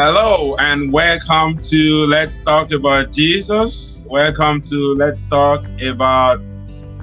Hello 0.00 0.54
and 0.60 0.92
welcome 0.92 1.58
to 1.58 2.06
Let's 2.06 2.38
Talk 2.38 2.70
About 2.70 3.10
Jesus. 3.10 4.06
Welcome 4.08 4.60
to 4.60 4.94
Let's 4.94 5.24
Talk 5.24 5.66
About 5.82 6.40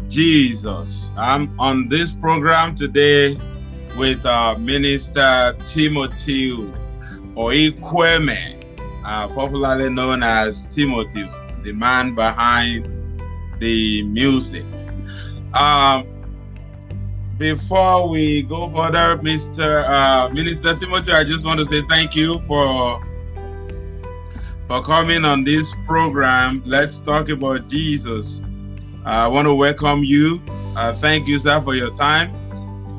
Jesus. 0.07 1.11
I'm 1.17 1.59
on 1.59 1.89
this 1.89 2.13
program 2.13 2.73
today 2.73 3.37
with 3.97 4.25
uh, 4.25 4.57
Minister 4.57 5.57
Timothy 5.59 6.51
Oikweme, 7.35 8.63
uh, 9.03 9.27
popularly 9.27 9.89
known 9.89 10.23
as 10.23 10.65
Timothy, 10.65 11.29
the 11.63 11.73
man 11.73 12.15
behind 12.15 12.85
the 13.59 14.03
music. 14.03 14.63
Um, 15.53 16.07
before 17.37 18.07
we 18.07 18.43
go 18.43 18.69
further, 18.69 19.17
Mr. 19.21 19.83
Uh, 19.87 20.29
Minister 20.29 20.75
Timothy, 20.75 21.11
I 21.11 21.23
just 21.23 21.45
want 21.45 21.59
to 21.59 21.65
say 21.65 21.81
thank 21.89 22.15
you 22.15 22.39
for 22.41 23.01
for 24.67 24.81
coming 24.81 25.25
on 25.25 25.43
this 25.43 25.75
program. 25.85 26.63
Let's 26.65 26.99
talk 26.99 27.29
about 27.29 27.67
Jesus. 27.67 28.43
I 29.03 29.27
want 29.27 29.47
to 29.47 29.53
welcome 29.53 30.03
you. 30.03 30.41
Uh, 30.75 30.93
thank 30.93 31.27
you, 31.27 31.37
sir, 31.37 31.61
for 31.61 31.75
your 31.75 31.93
time. 31.93 32.33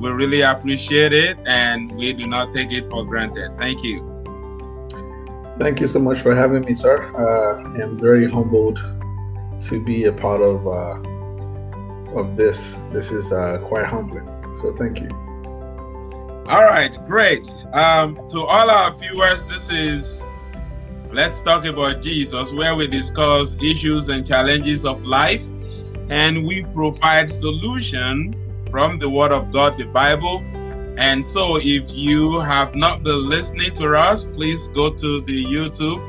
We 0.01 0.11
really 0.11 0.43
appreciate 0.43 1.13
it, 1.13 1.39
and 1.47 1.91
we 1.97 2.13
do 2.13 2.27
not 2.27 2.53
take 2.53 2.71
it 2.71 2.87
for 2.87 3.05
granted. 3.05 3.57
Thank 3.59 3.83
you. 3.83 4.13
Thank 5.59 5.81
you 5.81 5.87
so 5.87 5.99
much 5.99 6.21
for 6.21 6.35
having 6.35 6.63
me, 6.63 6.75
sir. 6.75 7.03
Uh, 7.17 7.79
I 7.79 7.83
am 7.83 7.99
very 7.99 8.31
humbled 8.31 8.79
to 9.63 9.85
be 9.85 10.05
a 10.05 10.13
part 10.13 10.43
of 10.43 10.67
uh, 10.67 11.16
of 12.17 12.37
this. 12.37 12.77
This 12.93 13.11
is 13.11 13.33
uh, 13.33 13.59
quite 13.69 13.87
humbling. 13.87 14.27
So 14.61 14.75
thank 14.75 15.01
you. 15.01 15.09
All 16.49 16.65
right, 16.65 16.97
great. 17.07 17.49
Um, 17.73 18.17
to 18.29 18.41
all 18.41 18.71
our 18.71 18.97
viewers, 18.99 19.45
this 19.45 19.69
is 19.69 20.25
Let's 21.13 21.43
Talk 21.43 21.65
About 21.65 22.03
Jesus, 22.03 22.53
where 22.53 22.75
we 22.77 22.87
discuss 22.87 23.57
issues 23.63 24.09
and 24.09 24.27
challenges 24.27 24.85
of 24.85 25.05
life, 25.05 25.45
and 26.09 26.47
we 26.47 26.63
provide 26.73 27.33
solution 27.33 28.35
from 28.71 28.99
the 28.99 29.09
Word 29.09 29.33
of 29.33 29.53
God, 29.53 29.77
the 29.77 29.87
Bible. 29.87 30.45
And 30.99 31.27
so, 31.27 31.59
if 31.61 31.91
you 31.93 32.41
have 32.41 32.75
not 32.75 33.03
been 33.03 33.29
listening 33.29 33.73
to 33.75 33.95
us, 33.95 34.25
please 34.25 34.69
go 34.69 34.91
to 34.91 35.21
the 35.23 35.45
YouTube 35.45 36.01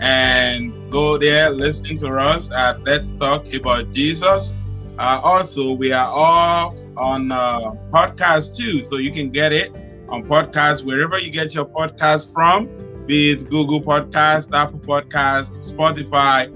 and 0.00 0.90
go 0.90 1.18
there, 1.18 1.50
listen 1.50 1.96
to 1.98 2.08
us 2.16 2.52
at 2.52 2.82
Let's 2.84 3.12
Talk 3.12 3.52
About 3.52 3.90
Jesus. 3.90 4.54
Uh, 5.00 5.18
also, 5.24 5.72
we 5.72 5.92
are 5.92 6.12
all 6.12 6.76
on 6.98 7.32
uh, 7.32 7.70
podcast 7.90 8.54
too, 8.54 8.82
so 8.82 8.98
you 8.98 9.10
can 9.10 9.30
get 9.30 9.50
it 9.50 9.74
on 10.10 10.22
podcast 10.22 10.84
wherever 10.84 11.18
you 11.18 11.30
get 11.30 11.54
your 11.54 11.64
podcast 11.64 12.30
from, 12.34 12.66
be 13.06 13.30
it 13.30 13.48
Google 13.48 13.80
Podcast, 13.80 14.54
Apple 14.54 14.78
Podcast, 14.78 15.72
Spotify, 15.72 16.52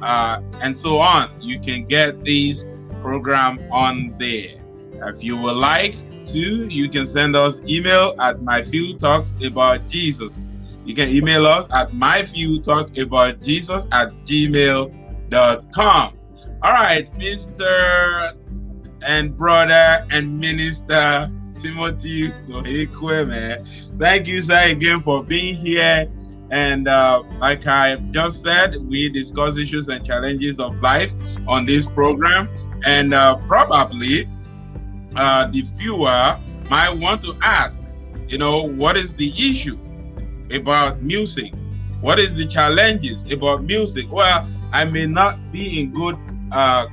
uh, 0.00 0.40
and 0.62 0.76
so 0.76 0.98
on. 0.98 1.28
You 1.40 1.58
can 1.58 1.86
get 1.86 2.22
these 2.22 2.70
program 3.02 3.58
on 3.72 4.14
there. 4.16 4.62
If 5.08 5.24
you 5.24 5.36
would 5.36 5.56
like 5.56 5.96
to, 6.22 6.38
you 6.38 6.88
can 6.88 7.04
send 7.04 7.34
us 7.34 7.64
email 7.64 8.14
at 8.20 8.40
my 8.42 8.62
few 8.62 8.96
talks 8.96 9.34
about 9.44 9.88
Jesus. 9.88 10.44
You 10.84 10.94
can 10.94 11.08
email 11.08 11.46
us 11.46 11.66
at 11.74 11.92
my 11.92 12.22
few 12.22 12.60
talk 12.60 12.96
about 12.96 13.42
Jesus 13.42 13.88
at 13.90 14.12
gmail.com. 14.22 16.17
All 16.60 16.72
right, 16.72 17.08
Mr. 17.16 18.34
and 19.02 19.36
brother 19.36 20.04
and 20.10 20.40
minister 20.40 21.30
Timothy 21.56 22.32
man. 22.48 23.64
Thank 23.96 24.26
you, 24.26 24.40
sir, 24.40 24.70
again 24.70 25.00
for 25.00 25.22
being 25.22 25.54
here. 25.54 26.10
And 26.50 26.88
uh, 26.88 27.22
like 27.38 27.64
I 27.68 27.94
just 28.10 28.42
said, 28.42 28.74
we 28.88 29.08
discuss 29.08 29.56
issues 29.56 29.88
and 29.88 30.04
challenges 30.04 30.58
of 30.58 30.74
life 30.80 31.12
on 31.46 31.64
this 31.64 31.86
program. 31.86 32.48
And 32.84 33.14
uh, 33.14 33.36
probably 33.46 34.28
uh, 35.14 35.46
the 35.46 35.62
viewer 35.76 36.36
might 36.68 36.90
want 36.90 37.20
to 37.22 37.38
ask, 37.40 37.94
you 38.26 38.38
know, 38.38 38.68
what 38.68 38.96
is 38.96 39.14
the 39.14 39.28
issue 39.38 39.78
about 40.52 41.02
music? 41.02 41.52
What 42.00 42.18
is 42.18 42.34
the 42.34 42.46
challenges 42.46 43.30
about 43.30 43.62
music? 43.62 44.10
Well, 44.10 44.48
I 44.72 44.84
may 44.86 45.06
not 45.06 45.52
be 45.52 45.80
in 45.80 45.92
good 45.92 46.16
uh, 46.52 46.86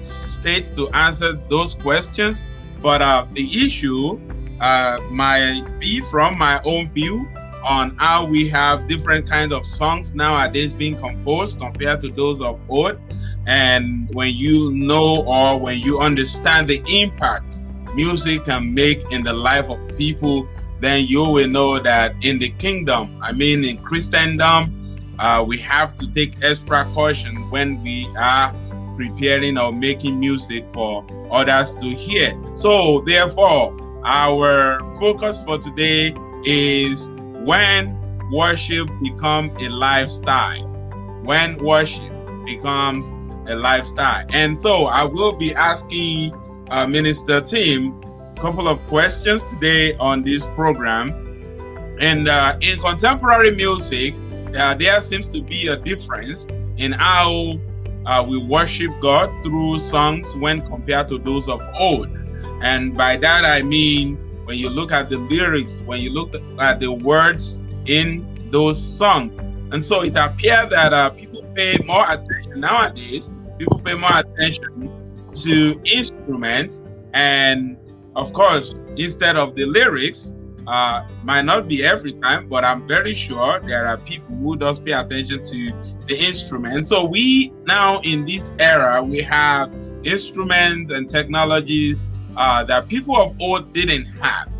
states 0.00 0.70
to 0.72 0.88
answer 0.90 1.32
those 1.48 1.74
questions, 1.74 2.44
but 2.80 3.02
uh, 3.02 3.26
the 3.32 3.64
issue 3.64 4.20
uh, 4.60 4.98
might 5.10 5.64
be 5.78 6.00
from 6.02 6.38
my 6.38 6.60
own 6.64 6.88
view 6.88 7.28
on 7.64 7.96
how 7.96 8.24
we 8.24 8.48
have 8.48 8.86
different 8.86 9.28
kinds 9.28 9.52
of 9.52 9.66
songs 9.66 10.14
nowadays 10.14 10.74
being 10.74 10.96
composed 10.96 11.58
compared 11.58 12.00
to 12.00 12.08
those 12.08 12.40
of 12.40 12.58
old. 12.68 12.98
And 13.46 14.08
when 14.14 14.34
you 14.34 14.72
know 14.72 15.24
or 15.26 15.60
when 15.60 15.78
you 15.78 15.98
understand 15.98 16.68
the 16.68 16.82
impact 16.88 17.62
music 17.94 18.44
can 18.44 18.74
make 18.74 19.00
in 19.10 19.24
the 19.24 19.32
life 19.32 19.70
of 19.70 19.96
people, 19.96 20.48
then 20.80 21.04
you 21.06 21.24
will 21.24 21.48
know 21.48 21.78
that 21.78 22.14
in 22.22 22.38
the 22.38 22.50
kingdom, 22.50 23.18
I 23.20 23.32
mean, 23.32 23.64
in 23.64 23.78
Christendom, 23.78 24.74
uh, 25.18 25.44
we 25.46 25.58
have 25.58 25.94
to 25.96 26.10
take 26.10 26.34
extra 26.44 26.84
caution 26.94 27.50
when 27.50 27.82
we 27.82 28.08
are 28.18 28.54
preparing 28.98 29.56
or 29.56 29.72
making 29.72 30.18
music 30.18 30.68
for 30.68 31.06
others 31.30 31.72
to 31.76 31.86
hear. 31.86 32.34
So, 32.52 33.00
therefore, 33.06 33.76
our 34.04 34.80
focus 34.98 35.42
for 35.44 35.56
today 35.56 36.12
is 36.44 37.08
when 37.46 37.96
worship 38.32 38.88
becomes 39.00 39.62
a 39.62 39.68
lifestyle. 39.68 40.66
When 41.22 41.56
worship 41.64 42.12
becomes 42.44 43.08
a 43.48 43.54
lifestyle. 43.54 44.26
And 44.32 44.58
so, 44.58 44.86
I 44.86 45.04
will 45.04 45.32
be 45.32 45.54
asking 45.54 46.34
uh, 46.70 46.86
Minister 46.86 47.40
Tim 47.40 48.02
a 48.02 48.34
couple 48.40 48.66
of 48.68 48.84
questions 48.88 49.44
today 49.44 49.94
on 49.94 50.24
this 50.24 50.44
program. 50.44 51.14
And 52.00 52.28
uh, 52.28 52.58
in 52.60 52.78
contemporary 52.80 53.54
music, 53.54 54.14
uh, 54.56 54.74
there 54.74 55.00
seems 55.02 55.28
to 55.28 55.40
be 55.40 55.68
a 55.68 55.76
difference 55.76 56.46
in 56.76 56.92
how 56.92 57.58
uh, 58.08 58.24
we 58.26 58.38
worship 58.38 58.90
God 59.00 59.30
through 59.42 59.78
songs 59.80 60.34
when 60.36 60.66
compared 60.66 61.08
to 61.08 61.18
those 61.18 61.46
of 61.46 61.60
old. 61.78 62.08
And 62.62 62.96
by 62.96 63.16
that 63.18 63.44
I 63.44 63.60
mean 63.62 64.16
when 64.46 64.56
you 64.56 64.70
look 64.70 64.90
at 64.90 65.10
the 65.10 65.18
lyrics, 65.18 65.82
when 65.82 66.00
you 66.00 66.10
look 66.10 66.34
at 66.58 66.80
the 66.80 66.90
words 66.90 67.66
in 67.84 68.48
those 68.50 68.82
songs. 68.82 69.36
And 69.70 69.84
so 69.84 70.02
it 70.02 70.16
appears 70.16 70.70
that 70.70 70.94
uh, 70.94 71.10
people 71.10 71.42
pay 71.54 71.76
more 71.84 72.10
attention 72.10 72.60
nowadays, 72.60 73.30
people 73.58 73.78
pay 73.80 73.94
more 73.94 74.18
attention 74.18 74.90
to 75.34 75.80
instruments. 75.84 76.82
And 77.12 77.76
of 78.16 78.32
course, 78.32 78.74
instead 78.96 79.36
of 79.36 79.54
the 79.54 79.66
lyrics, 79.66 80.34
uh, 80.68 81.02
might 81.24 81.46
not 81.46 81.66
be 81.66 81.82
every 81.84 82.12
time, 82.12 82.46
but 82.46 82.62
I'm 82.62 82.86
very 82.86 83.14
sure 83.14 83.58
there 83.60 83.86
are 83.86 83.96
people 83.96 84.36
who 84.36 84.54
does 84.54 84.78
pay 84.78 84.92
attention 84.92 85.42
to 85.42 85.72
the 86.06 86.16
instrument. 86.18 86.84
So 86.84 87.06
we 87.06 87.52
now 87.64 88.00
in 88.04 88.26
this 88.26 88.52
era 88.58 89.02
we 89.02 89.22
have 89.22 89.72
instruments 90.04 90.92
and 90.92 91.08
technologies 91.08 92.04
uh, 92.36 92.64
that 92.64 92.86
people 92.88 93.16
of 93.16 93.34
old 93.40 93.72
didn't 93.72 94.06
have. 94.20 94.54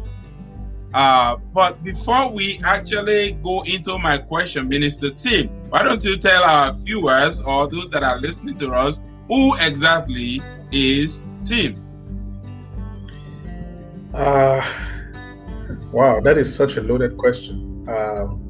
Uh, 0.94 1.36
but 1.52 1.84
before 1.84 2.32
we 2.32 2.58
actually 2.64 3.32
go 3.42 3.62
into 3.66 3.98
my 3.98 4.16
question, 4.16 4.66
Minister 4.66 5.10
Tim, 5.10 5.48
why 5.68 5.82
don't 5.82 6.02
you 6.02 6.16
tell 6.16 6.42
our 6.42 6.72
viewers 6.72 7.42
or 7.42 7.68
those 7.68 7.90
that 7.90 8.02
are 8.02 8.18
listening 8.18 8.56
to 8.56 8.72
us 8.72 9.02
who 9.28 9.54
exactly 9.60 10.40
is 10.72 11.22
Tim? 11.44 11.84
Uh, 14.14 14.66
Wow, 15.92 16.20
that 16.20 16.36
is 16.36 16.54
such 16.54 16.76
a 16.76 16.82
loaded 16.82 17.16
question. 17.16 17.86
Um, 17.88 18.44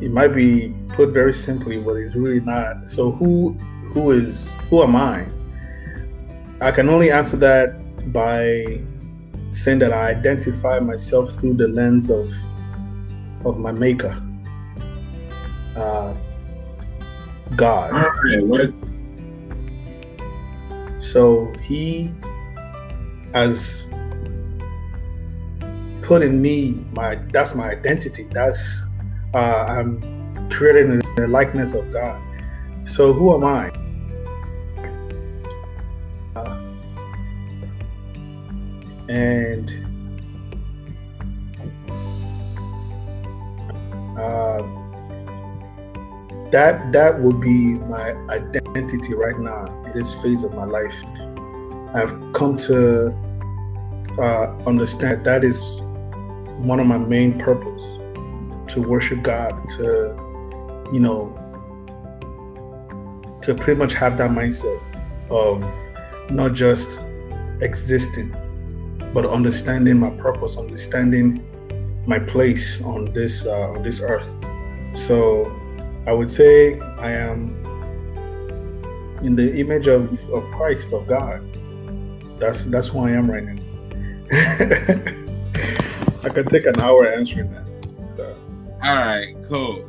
it 0.00 0.10
might 0.10 0.28
be 0.28 0.74
put 0.90 1.10
very 1.10 1.34
simply, 1.34 1.78
but 1.78 1.96
it's 1.96 2.16
really 2.16 2.40
not. 2.40 2.88
So 2.88 3.10
who 3.10 3.52
who 3.92 4.10
is 4.12 4.50
who 4.70 4.82
am 4.82 4.96
I? 4.96 5.26
I 6.60 6.70
can 6.70 6.88
only 6.88 7.10
answer 7.10 7.36
that 7.36 8.12
by 8.12 8.80
saying 9.52 9.80
that 9.80 9.92
I 9.92 10.08
identify 10.08 10.78
myself 10.80 11.32
through 11.38 11.54
the 11.54 11.68
lens 11.68 12.10
of 12.10 12.32
of 13.44 13.58
my 13.58 13.72
maker. 13.72 14.20
Uh, 15.76 16.14
God. 17.56 17.92
So 20.98 21.52
he 21.60 22.12
as 23.34 23.86
put 26.02 26.22
in 26.22 26.40
me 26.42 26.84
my 26.92 27.16
that's 27.32 27.54
my 27.54 27.70
identity. 27.70 28.24
That's 28.30 28.88
uh, 29.34 29.64
I'm 29.68 30.48
created 30.50 30.90
in 30.90 31.02
the 31.16 31.28
likeness 31.28 31.72
of 31.72 31.92
God. 31.92 32.20
So 32.84 33.12
who 33.12 33.34
am 33.34 33.44
I? 33.44 33.70
Uh, 36.36 36.60
and 39.08 39.82
Uh, 44.22 44.62
that 46.50 46.92
that 46.92 47.18
would 47.18 47.40
be 47.40 47.74
my 47.88 48.12
identity 48.28 49.14
right 49.14 49.38
now 49.38 49.64
in 49.86 49.92
this 49.94 50.14
phase 50.22 50.44
of 50.44 50.52
my 50.52 50.64
life. 50.64 50.94
I've 51.94 52.12
come 52.34 52.56
to 52.68 53.10
uh, 54.18 54.54
understand 54.66 55.24
that 55.24 55.44
is 55.44 55.80
one 56.62 56.78
of 56.78 56.86
my 56.86 56.98
main 56.98 57.38
purpose 57.38 57.82
to 58.72 58.80
worship 58.80 59.22
God, 59.22 59.68
to 59.70 60.16
you 60.92 61.00
know, 61.00 61.38
to 63.42 63.54
pretty 63.54 63.78
much 63.78 63.94
have 63.94 64.16
that 64.18 64.30
mindset 64.30 64.80
of 65.30 65.64
not 66.30 66.52
just 66.52 67.00
existing, 67.60 68.34
but 69.12 69.26
understanding 69.26 69.98
my 69.98 70.10
purpose, 70.10 70.56
understanding 70.56 71.44
my 72.06 72.18
place 72.18 72.80
on 72.82 73.12
this 73.12 73.44
uh, 73.44 73.70
on 73.70 73.82
this 73.82 74.00
earth. 74.00 74.28
So 74.94 75.50
I 76.06 76.12
would 76.12 76.30
say 76.30 76.78
I 76.80 77.10
am 77.12 77.58
in 79.22 79.34
the 79.36 79.54
image 79.58 79.86
of, 79.86 80.12
of 80.30 80.44
Christ, 80.52 80.92
of 80.92 81.06
God. 81.06 81.42
That's 82.38 82.64
that's 82.64 82.88
who 82.88 83.00
I 83.00 83.10
am 83.10 83.30
right 83.30 83.44
now. 83.44 85.18
I 85.54 86.28
could 86.28 86.48
take 86.48 86.66
an 86.66 86.80
hour 86.80 87.06
answering 87.06 87.50
that. 87.52 87.66
So 88.08 88.36
all 88.82 88.94
right, 88.96 89.36
cool. 89.48 89.88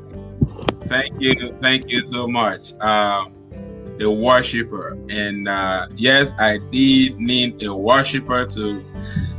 Thank 0.87 1.19
you, 1.19 1.55
thank 1.59 1.89
you 1.89 2.03
so 2.03 2.27
much. 2.27 2.73
Um, 2.81 3.33
the 3.97 4.09
worshiper, 4.09 4.97
and 5.09 5.47
uh, 5.47 5.87
yes, 5.95 6.33
I 6.39 6.57
did 6.71 7.19
need 7.19 7.63
a 7.63 7.75
worshiper 7.75 8.45
to 8.47 8.85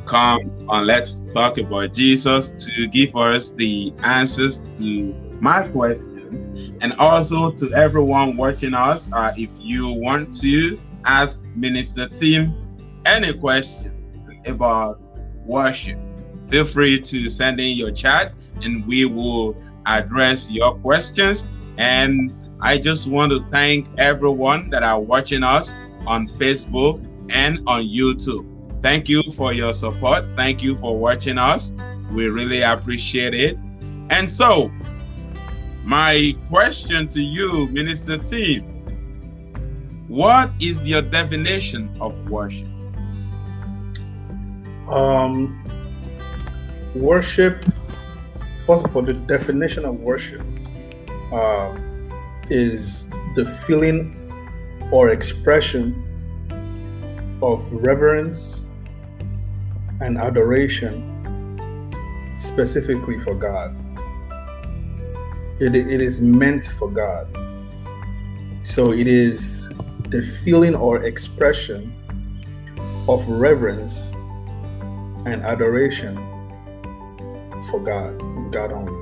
come 0.07 0.51
on. 0.69 0.87
Let's 0.87 1.23
talk 1.33 1.59
about 1.59 1.93
Jesus 1.93 2.51
to 2.65 2.89
give 2.89 3.15
us 3.17 3.53
the 3.53 3.93
answers 4.03 4.79
to 4.81 5.13
my 5.41 5.69
questions, 5.69 6.73
and 6.81 6.93
also 6.95 7.51
to 7.53 7.73
everyone 7.75 8.37
watching 8.37 8.75
us, 8.75 9.11
uh, 9.13 9.33
if 9.37 9.51
you 9.59 9.93
want 9.93 10.37
to 10.41 10.81
ask 11.05 11.45
Minister 11.55 12.09
Tim 12.09 12.55
any 13.05 13.35
question 13.35 14.41
about 14.47 15.01
worship, 15.45 15.99
feel 16.47 16.65
free 16.65 17.01
to 17.01 17.31
send 17.31 17.61
in 17.61 17.77
your 17.77 17.91
chat 17.91 18.35
and 18.63 18.87
we 18.87 19.05
will 19.05 19.57
address 19.87 20.51
your 20.51 20.75
questions. 20.77 21.47
And 21.79 22.33
I 22.61 22.79
just 22.79 23.09
want 23.09 23.33
to 23.33 23.41
thank 23.51 23.89
everyone 23.99 24.71
that 24.71 24.83
are 24.83 25.01
watching 25.01 25.43
us 25.43 25.75
on 26.07 26.27
Facebook 26.29 27.05
and 27.31 27.59
on 27.67 27.83
YouTube. 27.83 28.51
Thank 28.81 29.09
you 29.09 29.23
for 29.35 29.53
your 29.53 29.73
support. 29.73 30.27
Thank 30.37 30.63
you 30.63 30.77
for 30.77 30.97
watching 30.97 31.39
us. 31.39 31.73
We 32.13 32.29
really 32.29 32.63
appreciate 32.63 33.35
it. 33.35 33.59
And 34.11 34.31
so, 34.31 34.71
my 35.83 36.35
question 36.49 37.09
to 37.09 37.21
you, 37.21 37.67
Minister 37.69 38.19
Tim, 38.19 38.63
what 40.09 40.51
is 40.61 40.89
your 40.89 41.03
definition 41.03 41.95
of 42.01 42.31
worship? 42.31 42.69
Um, 44.89 45.65
worship, 46.95 47.65
first 48.67 48.85
of 48.85 48.97
all, 48.97 49.03
the 49.03 49.15
definition 49.15 49.85
of 49.85 50.01
worship 50.01 50.43
uh, 51.33 51.77
is 52.51 53.07
the 53.35 53.45
feeling 53.67 54.17
or 54.91 55.09
expression 55.09 56.01
of 57.43 57.71
reverence 57.73 58.63
and 60.01 60.19
adoration 60.19 61.11
specifically 62.39 63.19
for 63.21 63.35
God 63.35 63.77
it, 65.61 65.75
it 65.75 66.01
is 66.01 66.21
meant 66.21 66.65
for 66.79 66.91
God. 66.91 67.29
So 68.65 68.93
it 68.93 69.07
is 69.07 69.71
the 70.09 70.23
feeling 70.43 70.75
or 70.75 71.05
expression 71.05 71.93
of 73.09 73.27
reverence 73.29 74.11
and 75.27 75.43
adoration 75.43 76.17
for 77.71 77.81
God, 77.81 78.19
God 78.53 78.73
only. 78.73 79.01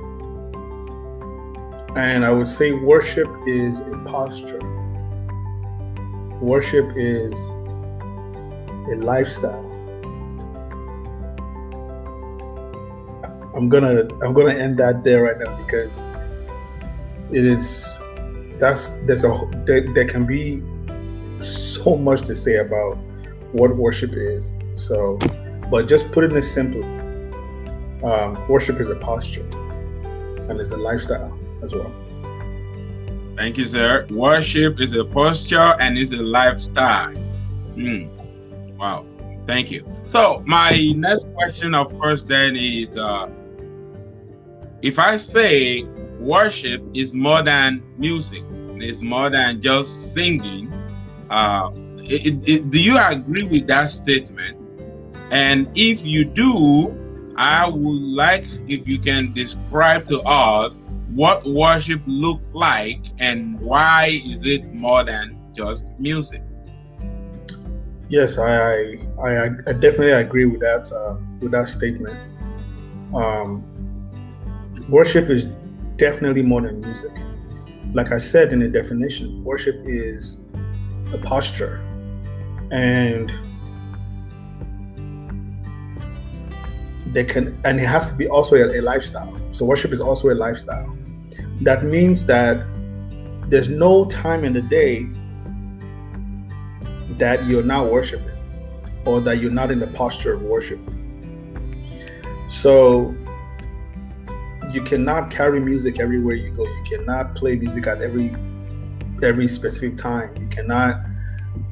And 1.95 2.25
I 2.25 2.31
would 2.31 2.47
say 2.47 2.71
worship 2.71 3.29
is 3.45 3.79
a 3.79 4.03
posture. 4.05 4.59
Worship 6.41 6.91
is 6.95 7.33
a 8.91 8.95
lifestyle. 8.97 9.69
I'm 13.55 13.69
gonna 13.69 14.07
I'm 14.23 14.33
gonna 14.33 14.55
end 14.55 14.77
that 14.79 15.03
there 15.03 15.23
right 15.23 15.37
now 15.37 15.55
because 15.63 16.03
it 17.31 17.45
is 17.45 17.87
that's 18.59 18.89
there's 19.05 19.23
a 19.23 19.49
there, 19.65 19.81
there 19.93 20.05
can 20.05 20.25
be 20.25 20.61
so 21.43 21.95
much 21.95 22.23
to 22.23 22.35
say 22.35 22.57
about 22.57 22.97
what 23.51 23.75
worship 23.75 24.13
is. 24.13 24.51
So, 24.75 25.17
but 25.69 25.87
just 25.87 26.11
putting 26.11 26.35
it 26.35 26.43
simply, 26.43 26.81
um, 28.03 28.47
worship 28.47 28.79
is 28.79 28.89
a 28.89 28.95
posture 28.95 29.47
and 30.49 30.59
is 30.59 30.71
a 30.71 30.77
lifestyle 30.77 31.37
as 31.61 31.73
well. 31.73 31.91
Thank 33.35 33.57
you, 33.57 33.65
sir. 33.65 34.05
Worship 34.09 34.79
is 34.79 34.95
a 34.95 35.05
posture 35.05 35.75
and 35.79 35.97
is 35.97 36.13
a 36.13 36.21
lifestyle. 36.21 37.15
Mm. 37.75 38.09
Wow. 38.77 39.05
Thank 39.47 39.71
you. 39.71 39.85
So, 40.05 40.43
my 40.45 40.93
next 40.95 41.25
question, 41.33 41.73
of 41.73 41.97
course, 41.99 42.25
then 42.25 42.55
is 42.55 42.97
uh, 42.97 43.29
if 44.81 44.99
I 44.99 45.17
say 45.17 45.83
worship 46.23 46.81
is 46.93 47.13
more 47.13 47.43
than 47.43 47.83
music. 47.97 48.43
It's 48.77 49.01
more 49.01 49.29
than 49.29 49.61
just 49.61 50.13
singing. 50.13 50.71
Uh, 51.29 51.71
it, 51.97 52.47
it, 52.47 52.69
do 52.69 52.81
you 52.81 52.97
agree 52.97 53.43
with 53.43 53.67
that 53.67 53.89
statement? 53.89 54.69
And 55.31 55.69
if 55.75 56.05
you 56.05 56.25
do, 56.25 56.97
I 57.37 57.67
would 57.67 58.01
like 58.01 58.43
if 58.67 58.87
you 58.87 58.99
can 58.99 59.33
describe 59.33 60.05
to 60.05 60.21
us 60.21 60.81
what 61.09 61.45
worship 61.45 62.01
look 62.07 62.41
like 62.53 63.01
and 63.19 63.59
why 63.59 64.07
is 64.11 64.45
it 64.45 64.73
more 64.73 65.03
than 65.03 65.37
just 65.53 65.93
music. 65.99 66.41
Yes, 68.09 68.37
I 68.37 68.97
I, 69.23 69.45
I 69.67 69.73
definitely 69.73 70.11
agree 70.11 70.45
with 70.45 70.59
that 70.61 70.91
uh, 70.91 71.19
with 71.39 71.51
that 71.51 71.69
statement. 71.69 72.17
Um, 73.15 73.63
worship 74.89 75.29
is 75.29 75.45
definitely 75.97 76.41
more 76.41 76.61
than 76.61 76.81
music. 76.81 77.11
Like 77.93 78.11
I 78.11 78.17
said 78.17 78.53
in 78.53 78.59
the 78.59 78.67
definition, 78.67 79.43
worship 79.43 79.81
is 79.85 80.39
a 81.13 81.17
posture. 81.17 81.77
And 82.71 83.31
they 87.13 87.23
can 87.23 87.57
and 87.63 87.79
it 87.79 87.85
has 87.85 88.09
to 88.09 88.15
be 88.15 88.27
also 88.27 88.55
a, 88.55 88.79
a 88.79 88.81
lifestyle. 88.81 89.39
So 89.51 89.65
worship 89.65 89.93
is 89.93 90.01
also 90.01 90.29
a 90.29 90.35
lifestyle. 90.35 90.97
That 91.61 91.83
means 91.83 92.25
that 92.25 92.65
there's 93.49 93.69
no 93.69 94.05
time 94.05 94.43
in 94.43 94.53
the 94.53 94.61
day 94.61 95.07
that 97.17 97.45
you're 97.45 97.63
not 97.63 97.91
worshiping 97.91 98.29
or 99.05 99.21
that 99.21 99.39
you're 99.39 99.51
not 99.51 99.69
in 99.69 99.79
the 99.79 99.87
posture 99.87 100.33
of 100.33 100.41
worship. 100.41 100.79
So 102.47 103.15
you 104.71 104.81
cannot 104.81 105.29
carry 105.29 105.59
music 105.59 105.99
everywhere 105.99 106.35
you 106.35 106.51
go. 106.51 106.65
You 106.65 106.83
cannot 106.97 107.35
play 107.35 107.55
music 107.55 107.85
at 107.85 108.01
every 108.01 108.35
every 109.21 109.47
specific 109.47 109.97
time. 109.97 110.35
You 110.39 110.47
cannot 110.47 111.05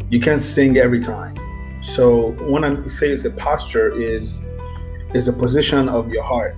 you 0.10 0.19
can't 0.19 0.43
sing 0.43 0.77
every 0.77 1.00
time. 1.00 1.36
So 1.81 2.33
when 2.48 2.63
I 2.63 2.88
say 2.88 3.10
it's 3.10 3.25
a 3.25 3.31
posture 3.31 3.89
is 3.89 4.39
is 5.13 5.27
a 5.27 5.33
position 5.33 5.89
of 5.89 6.09
your 6.09 6.23
heart. 6.23 6.55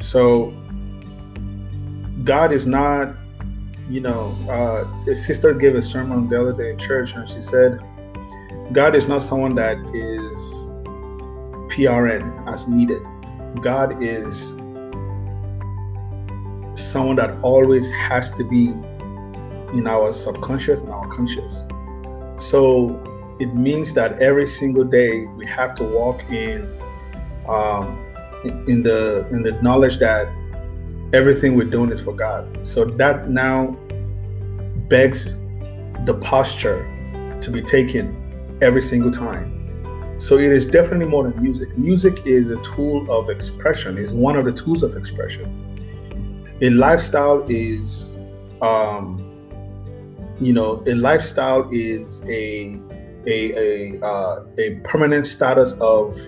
So 0.00 0.52
God 2.24 2.52
is 2.52 2.66
not, 2.66 3.14
you 3.88 4.00
know, 4.00 4.36
uh, 4.48 5.10
a 5.10 5.14
sister 5.14 5.54
gave 5.54 5.74
a 5.74 5.82
sermon 5.82 6.28
the 6.28 6.40
other 6.40 6.52
day 6.52 6.70
in 6.70 6.78
church 6.78 7.14
and 7.14 7.28
she 7.28 7.40
said, 7.40 7.80
God 8.72 8.94
is 8.94 9.08
not 9.08 9.22
someone 9.22 9.54
that 9.54 9.78
is 9.94 10.38
PRN 11.72 12.52
as 12.52 12.68
needed. 12.68 13.02
God 13.62 14.02
is 14.02 14.50
someone 16.74 17.16
that 17.16 17.36
always 17.42 17.90
has 17.90 18.30
to 18.32 18.44
be 18.44 18.68
in 19.76 19.86
our 19.86 20.12
subconscious 20.12 20.80
and 20.80 20.90
our 20.90 21.08
conscious. 21.08 21.66
So 22.38 23.02
it 23.40 23.54
means 23.54 23.94
that 23.94 24.20
every 24.20 24.46
single 24.46 24.84
day 24.84 25.26
we 25.26 25.46
have 25.46 25.74
to 25.76 25.84
walk 25.84 26.22
in 26.30 26.68
um, 27.48 28.04
in 28.66 28.82
the 28.82 29.26
in 29.30 29.42
the 29.42 29.52
knowledge 29.62 29.98
that 29.98 30.28
everything 31.12 31.56
we're 31.56 31.64
doing 31.64 31.90
is 31.90 32.00
for 32.00 32.12
God. 32.12 32.66
So 32.66 32.84
that 32.84 33.30
now 33.30 33.76
begs 34.88 35.34
the 36.04 36.18
posture 36.20 36.86
to 37.40 37.50
be 37.50 37.62
taken 37.62 38.58
every 38.60 38.82
single 38.82 39.10
time. 39.10 39.54
So 40.20 40.36
it 40.36 40.50
is 40.50 40.64
definitely 40.64 41.06
more 41.06 41.22
than 41.30 41.40
music. 41.40 41.76
Music 41.78 42.26
is 42.26 42.50
a 42.50 42.60
tool 42.62 43.08
of 43.10 43.30
expression, 43.30 43.96
is 43.98 44.12
one 44.12 44.36
of 44.36 44.44
the 44.44 44.52
tools 44.52 44.82
of 44.82 44.96
expression. 44.96 45.46
a 46.60 46.70
lifestyle 46.70 47.44
is 47.48 48.10
um, 48.62 49.24
you 50.40 50.52
know 50.52 50.82
a 50.86 50.94
lifestyle 50.94 51.68
is 51.72 52.22
a 52.26 52.78
a 53.26 53.38
a, 53.56 54.04
uh, 54.04 54.44
a 54.58 54.74
permanent 54.84 55.26
status 55.26 55.72
of 55.74 56.18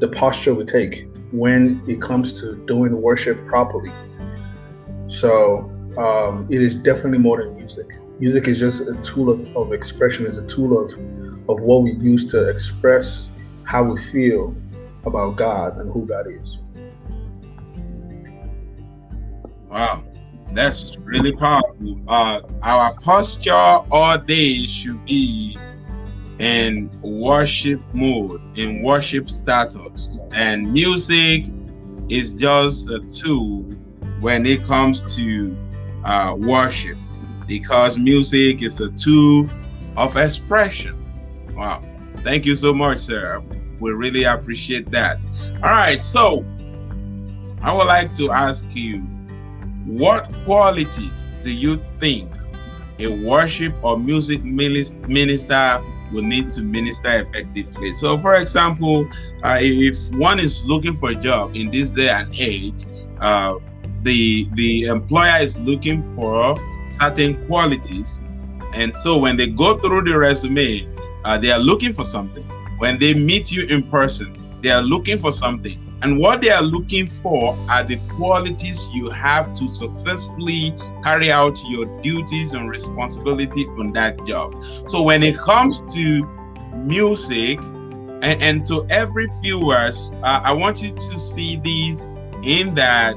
the 0.00 0.08
posture 0.08 0.54
we 0.54 0.64
take 0.64 1.08
when 1.32 1.82
it 1.86 2.00
comes 2.00 2.32
to 2.40 2.56
doing 2.66 3.00
worship 3.00 3.44
properly. 3.46 3.92
So 5.08 5.70
um, 5.98 6.46
it 6.50 6.62
is 6.62 6.74
definitely 6.74 7.18
more 7.18 7.42
than 7.42 7.56
music. 7.56 7.86
Music 8.18 8.48
is 8.48 8.60
just 8.60 8.82
a 8.82 8.94
tool 9.02 9.30
of, 9.30 9.56
of 9.56 9.72
expression 9.72 10.26
is 10.26 10.38
a 10.38 10.46
tool 10.46 10.78
of 10.78 10.92
of 11.48 11.60
what 11.60 11.82
we 11.82 11.92
use 11.94 12.24
to 12.26 12.48
express 12.48 13.30
how 13.64 13.82
we 13.82 14.00
feel 14.00 14.54
about 15.04 15.36
god 15.36 15.76
and 15.78 15.90
who 15.92 16.06
god 16.06 16.26
is. 16.26 16.58
Wow, 19.68 20.04
that's 20.52 20.96
really 20.98 21.32
powerful. 21.32 22.00
Uh, 22.06 22.40
our 22.62 22.94
posture 23.00 23.52
all 23.52 24.18
day 24.18 24.64
should 24.64 25.04
be 25.04 25.58
in 26.38 26.90
worship 27.00 27.80
mode, 27.92 28.40
in 28.56 28.82
worship 28.82 29.30
status, 29.30 30.18
and 30.32 30.72
music 30.72 31.44
is 32.08 32.38
just 32.38 32.90
a 32.90 33.00
tool 33.00 33.62
when 34.20 34.46
it 34.46 34.62
comes 34.64 35.16
to 35.16 35.56
uh, 36.04 36.34
worship, 36.36 36.98
because 37.46 37.96
music 37.96 38.62
is 38.62 38.80
a 38.80 38.90
tool 38.92 39.48
of 39.96 40.16
expression. 40.16 41.00
Wow, 41.54 41.82
thank 42.18 42.46
you 42.46 42.56
so 42.56 42.74
much, 42.74 42.98
sir. 42.98 43.42
We 43.80 43.92
really 43.92 44.24
appreciate 44.24 44.90
that. 44.90 45.18
All 45.62 45.70
right, 45.70 46.02
so 46.02 46.44
I 47.62 47.72
would 47.72 47.86
like 47.86 48.14
to 48.16 48.32
ask 48.32 48.66
you 48.74 49.00
what 49.84 50.32
qualities 50.44 51.24
do 51.42 51.52
you 51.52 51.76
think 51.98 52.30
a 52.98 53.08
worship 53.08 53.74
or 53.82 53.98
music 53.98 54.42
minister 54.44 55.82
will 56.14 56.22
need 56.22 56.48
to 56.50 56.62
minister 56.62 57.20
effectively? 57.20 57.92
So, 57.92 58.16
for 58.18 58.36
example, 58.36 59.08
uh, 59.42 59.58
if 59.60 59.98
one 60.14 60.38
is 60.38 60.66
looking 60.66 60.94
for 60.94 61.10
a 61.10 61.14
job 61.14 61.54
in 61.54 61.70
this 61.70 61.92
day 61.92 62.08
and 62.08 62.32
age, 62.38 62.84
uh, 63.20 63.58
the 64.02 64.48
the 64.54 64.84
employer 64.84 65.40
is 65.40 65.58
looking 65.58 66.02
for 66.14 66.56
certain 66.86 67.44
qualities, 67.46 68.22
and 68.72 68.96
so 68.96 69.18
when 69.18 69.36
they 69.36 69.48
go 69.48 69.78
through 69.78 70.04
the 70.04 70.16
resume, 70.16 70.88
uh, 71.24 71.36
they 71.36 71.50
are 71.50 71.58
looking 71.58 71.92
for 71.92 72.04
something. 72.04 72.44
When 72.78 72.98
they 72.98 73.14
meet 73.14 73.50
you 73.50 73.66
in 73.66 73.82
person, 73.90 74.58
they 74.62 74.70
are 74.70 74.82
looking 74.82 75.18
for 75.18 75.32
something. 75.32 75.83
And 76.04 76.18
what 76.18 76.42
they 76.42 76.50
are 76.50 76.62
looking 76.62 77.06
for 77.06 77.56
are 77.70 77.82
the 77.82 77.96
qualities 78.16 78.88
you 78.92 79.08
have 79.08 79.54
to 79.54 79.66
successfully 79.66 80.74
carry 81.02 81.32
out 81.32 81.58
your 81.66 81.86
duties 82.02 82.52
and 82.52 82.68
responsibility 82.68 83.64
on 83.78 83.90
that 83.94 84.22
job. 84.26 84.62
So 84.86 85.00
when 85.00 85.22
it 85.22 85.38
comes 85.38 85.80
to 85.94 86.26
music, 86.74 87.58
and, 88.20 88.42
and 88.42 88.66
to 88.66 88.86
every 88.90 89.28
viewers, 89.40 90.12
uh, 90.22 90.42
I 90.44 90.52
want 90.52 90.82
you 90.82 90.92
to 90.92 91.18
see 91.18 91.56
these 91.56 92.10
in 92.42 92.74
that 92.74 93.14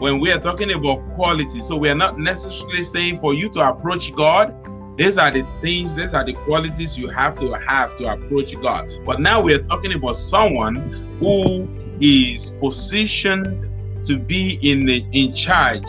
when 0.00 0.18
we 0.18 0.32
are 0.32 0.40
talking 0.40 0.72
about 0.72 1.08
quality, 1.10 1.62
so 1.62 1.76
we 1.76 1.88
are 1.88 1.94
not 1.94 2.18
necessarily 2.18 2.82
saying 2.82 3.18
for 3.20 3.34
you 3.34 3.48
to 3.50 3.60
approach 3.60 4.12
God, 4.16 4.52
these 4.96 5.16
are 5.16 5.30
the 5.30 5.46
things, 5.60 5.94
these 5.94 6.12
are 6.12 6.24
the 6.24 6.32
qualities 6.32 6.98
you 6.98 7.08
have 7.08 7.38
to 7.38 7.52
have 7.52 7.96
to 7.98 8.12
approach 8.12 8.60
God. 8.60 8.90
But 9.04 9.20
now 9.20 9.40
we 9.40 9.54
are 9.54 9.62
talking 9.62 9.92
about 9.92 10.16
someone 10.16 10.76
who 11.20 11.68
is 12.00 12.50
positioned 12.60 14.04
to 14.04 14.18
be 14.18 14.58
in 14.62 14.84
the 14.84 15.04
in 15.12 15.34
charge 15.34 15.86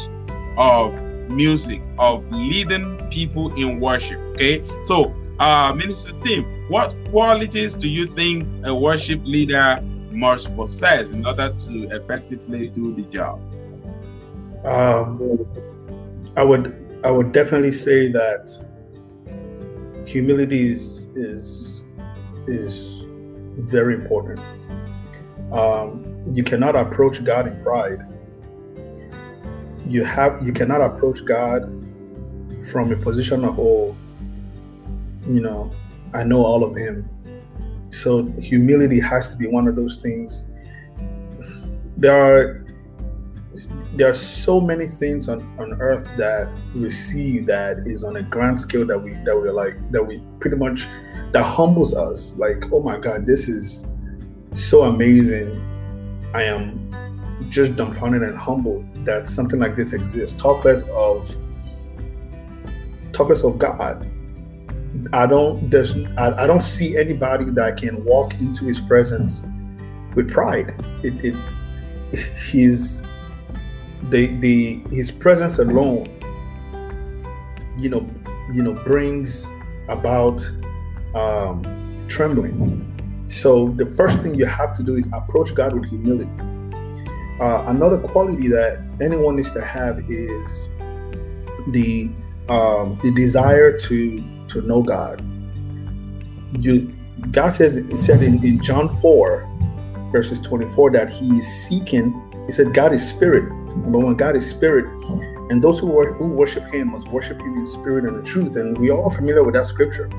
of 0.57 0.93
music 1.29 1.81
of 1.99 2.29
leading 2.31 2.97
people 3.09 3.53
in 3.55 3.79
worship 3.79 4.19
okay? 4.31 4.63
So 4.81 5.13
uh 5.39 5.73
minister 5.75 6.17
Tim 6.17 6.43
what 6.69 6.95
qualities 7.09 7.73
do 7.73 7.89
you 7.89 8.07
think 8.15 8.47
a 8.65 8.73
worship 8.73 9.21
leader 9.23 9.81
must 10.11 10.55
possess 10.55 11.11
in 11.11 11.25
order 11.25 11.53
to 11.53 11.83
effectively 11.95 12.69
do 12.69 12.95
the 12.95 13.03
job? 13.03 13.39
Um 14.65 15.45
i 16.37 16.43
would 16.43 16.73
i 17.03 17.11
would 17.11 17.31
definitely 17.31 17.71
say 17.71 18.11
that 18.11 18.43
humility 20.05 20.71
is 20.71 21.07
is 21.15 21.83
is 22.47 23.05
very 23.57 23.95
important 23.95 24.39
um, 25.51 26.23
you 26.31 26.43
cannot 26.43 26.75
approach 26.75 27.23
God 27.23 27.47
in 27.47 27.61
pride. 27.61 27.99
You 29.87 30.03
have 30.03 30.45
you 30.45 30.51
cannot 30.51 30.81
approach 30.81 31.23
God 31.25 31.63
from 32.69 32.91
a 32.91 32.97
position 32.97 33.45
of 33.45 33.59
oh, 33.59 33.95
you 35.25 35.39
know, 35.39 35.71
I 36.13 36.23
know 36.23 36.43
all 36.43 36.63
of 36.63 36.75
Him. 36.75 37.09
So 37.89 38.25
humility 38.39 38.99
has 38.99 39.29
to 39.29 39.37
be 39.37 39.47
one 39.47 39.67
of 39.67 39.75
those 39.75 39.97
things. 39.97 40.43
There 41.95 42.13
are 42.13 42.67
there 43.93 44.09
are 44.09 44.13
so 44.13 44.61
many 44.61 44.87
things 44.87 45.27
on, 45.29 45.41
on 45.57 45.73
earth 45.81 46.07
that 46.17 46.47
we 46.75 46.89
see 46.89 47.39
that 47.39 47.79
is 47.87 48.03
on 48.03 48.17
a 48.17 48.21
grand 48.21 48.59
scale 48.59 48.85
that 48.85 48.99
we 48.99 49.13
that 49.25 49.35
we're 49.35 49.51
like 49.51 49.75
that 49.91 50.03
we 50.03 50.21
pretty 50.39 50.57
much 50.57 50.85
that 51.31 51.41
humbles 51.41 51.95
us 51.95 52.35
like 52.37 52.63
oh 52.71 52.81
my 52.81 52.97
god 52.97 53.25
this 53.25 53.47
is 53.47 53.85
so 54.57 54.83
amazing. 54.83 55.63
I 56.33 56.43
am 56.43 56.83
just 57.49 57.75
dumbfounded 57.75 58.23
and 58.23 58.35
humbled 58.35 58.85
that 59.05 59.27
something 59.27 59.59
like 59.59 59.75
this 59.75 59.93
exists. 59.93 60.39
Talk 60.39 60.65
less 60.65 60.83
of 60.91 61.35
talk 63.13 63.29
less 63.29 63.43
of 63.43 63.57
God. 63.57 64.09
I 65.13 65.27
don't 65.27 65.69
there's 65.69 65.95
I, 66.17 66.43
I 66.43 66.47
don't 66.47 66.63
see 66.63 66.97
anybody 66.97 67.45
that 67.51 67.77
can 67.77 68.03
walk 68.03 68.33
into 68.35 68.65
his 68.65 68.81
presence 68.81 69.43
with 70.15 70.31
pride. 70.31 70.73
It, 71.03 71.13
it 71.23 71.35
his 72.49 73.03
the 74.09 74.27
the 74.39 74.79
his 74.89 75.11
presence 75.11 75.59
alone, 75.59 76.07
you 77.77 77.89
know, 77.89 78.09
you 78.51 78.63
know, 78.63 78.73
brings 78.73 79.45
about 79.87 80.49
um, 81.15 82.05
trembling 82.07 82.96
so 83.27 83.69
the 83.69 83.85
first 83.85 84.21
thing 84.21 84.35
you 84.35 84.45
have 84.45 84.75
to 84.77 84.83
do 84.83 84.95
is 84.95 85.07
approach 85.13 85.53
God 85.53 85.73
with 85.73 85.89
humility. 85.89 86.31
Uh, 87.39 87.65
another 87.67 87.97
quality 87.99 88.47
that 88.47 88.83
anyone 89.01 89.35
needs 89.35 89.51
to 89.51 89.61
have 89.61 89.99
is 90.09 90.67
the 91.67 92.09
um, 92.49 92.97
the 93.03 93.11
desire 93.11 93.77
to 93.77 94.23
to 94.47 94.61
know 94.61 94.81
God. 94.81 95.21
You 96.59 96.93
God 97.31 97.49
says 97.49 97.79
said 97.95 98.23
in, 98.23 98.43
in 98.43 98.61
John 98.61 98.95
4 99.01 99.47
verses 100.11 100.39
24 100.39 100.91
that 100.91 101.09
he 101.09 101.37
is 101.37 101.47
seeking, 101.67 102.13
he 102.47 102.53
said 102.53 102.73
God 102.73 102.93
is 102.93 103.07
spirit. 103.07 103.51
Number 103.77 103.99
one, 103.99 104.15
God 104.15 104.35
is 104.35 104.49
spirit, 104.49 104.85
and 105.51 105.61
those 105.61 105.79
who, 105.79 106.03
who 106.13 106.27
worship 106.29 106.63
him 106.73 106.91
must 106.91 107.07
worship 107.09 107.39
him 107.39 107.57
in 107.57 107.65
spirit 107.65 108.05
and 108.05 108.17
in 108.17 108.23
truth. 108.23 108.55
And 108.55 108.75
we 108.77 108.89
are 108.89 108.97
all 108.97 109.11
familiar 109.11 109.43
with 109.43 109.53
that 109.53 109.67
scripture. 109.67 110.09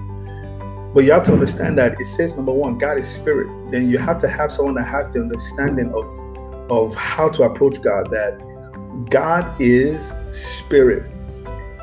But 0.94 1.04
you 1.04 1.12
have 1.12 1.22
to 1.24 1.32
understand 1.32 1.78
that 1.78 2.00
it 2.00 2.04
says 2.04 2.34
number 2.36 2.52
one, 2.52 2.78
God 2.78 2.98
is 2.98 3.08
spirit. 3.08 3.48
Then 3.70 3.90
you 3.90 3.98
have 3.98 4.18
to 4.18 4.28
have 4.28 4.50
someone 4.50 4.74
that 4.76 4.84
has 4.84 5.12
the 5.12 5.20
understanding 5.20 5.92
of 5.94 6.70
of 6.70 6.94
how 6.94 7.28
to 7.30 7.42
approach 7.44 7.80
God. 7.82 8.10
That 8.10 9.06
God 9.10 9.60
is 9.60 10.12
spirit. 10.32 11.10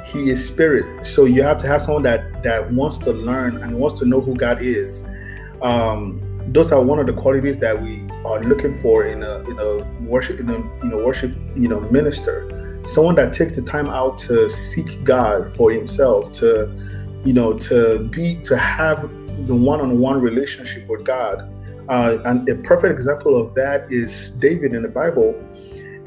He 0.05 0.29
is 0.29 0.45
spirit. 0.45 1.05
So 1.05 1.25
you 1.25 1.43
have 1.43 1.57
to 1.57 1.67
have 1.67 1.81
someone 1.81 2.03
that 2.03 2.43
that 2.43 2.71
wants 2.71 2.97
to 2.99 3.11
learn 3.11 3.57
and 3.57 3.79
wants 3.79 3.99
to 3.99 4.05
know 4.05 4.21
who 4.21 4.35
God 4.35 4.61
is. 4.61 5.03
Um, 5.61 6.21
those 6.47 6.71
are 6.71 6.81
one 6.81 6.99
of 6.99 7.07
the 7.07 7.13
qualities 7.13 7.57
that 7.59 7.81
we 7.81 8.07
are 8.23 8.41
looking 8.43 8.77
for 8.79 9.05
in 9.05 9.23
a 9.23 9.39
in 9.49 9.57
a 9.59 9.83
worship 10.01 10.39
in 10.39 10.49
a 10.49 10.57
you 10.57 10.89
know 10.89 10.97
worship 11.05 11.35
you 11.55 11.67
know 11.67 11.79
minister. 11.91 12.81
Someone 12.85 13.15
that 13.15 13.33
takes 13.33 13.55
the 13.55 13.63
time 13.63 13.87
out 13.87 14.17
to 14.19 14.47
seek 14.47 15.03
God 15.03 15.55
for 15.55 15.71
himself 15.71 16.31
to 16.33 16.67
you 17.25 17.33
know, 17.33 17.53
to 17.53 17.99
be 18.11 18.35
to 18.43 18.57
have 18.57 19.01
the 19.47 19.55
one-on-one 19.55 20.21
relationship 20.21 20.87
with 20.87 21.03
God. 21.03 21.51
Uh, 21.89 22.17
and 22.25 22.47
a 22.47 22.55
perfect 22.55 22.97
example 22.97 23.39
of 23.39 23.53
that 23.55 23.87
is 23.91 24.31
David 24.31 24.73
in 24.73 24.83
the 24.83 24.87
Bible. 24.87 25.35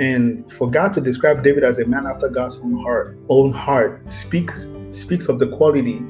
And 0.01 0.51
for 0.53 0.71
God 0.71 0.93
to 0.95 1.01
describe 1.01 1.43
David 1.43 1.65
as 1.65 1.79
a 1.79 1.87
man 1.87 2.07
after 2.07 2.29
God's 2.29 2.57
own 2.59 2.81
heart, 2.83 3.19
own 3.29 3.53
heart 3.53 4.11
speaks 4.11 4.69
speaks 4.91 5.29
of 5.29 5.39
the 5.39 5.49
quality 5.49 6.03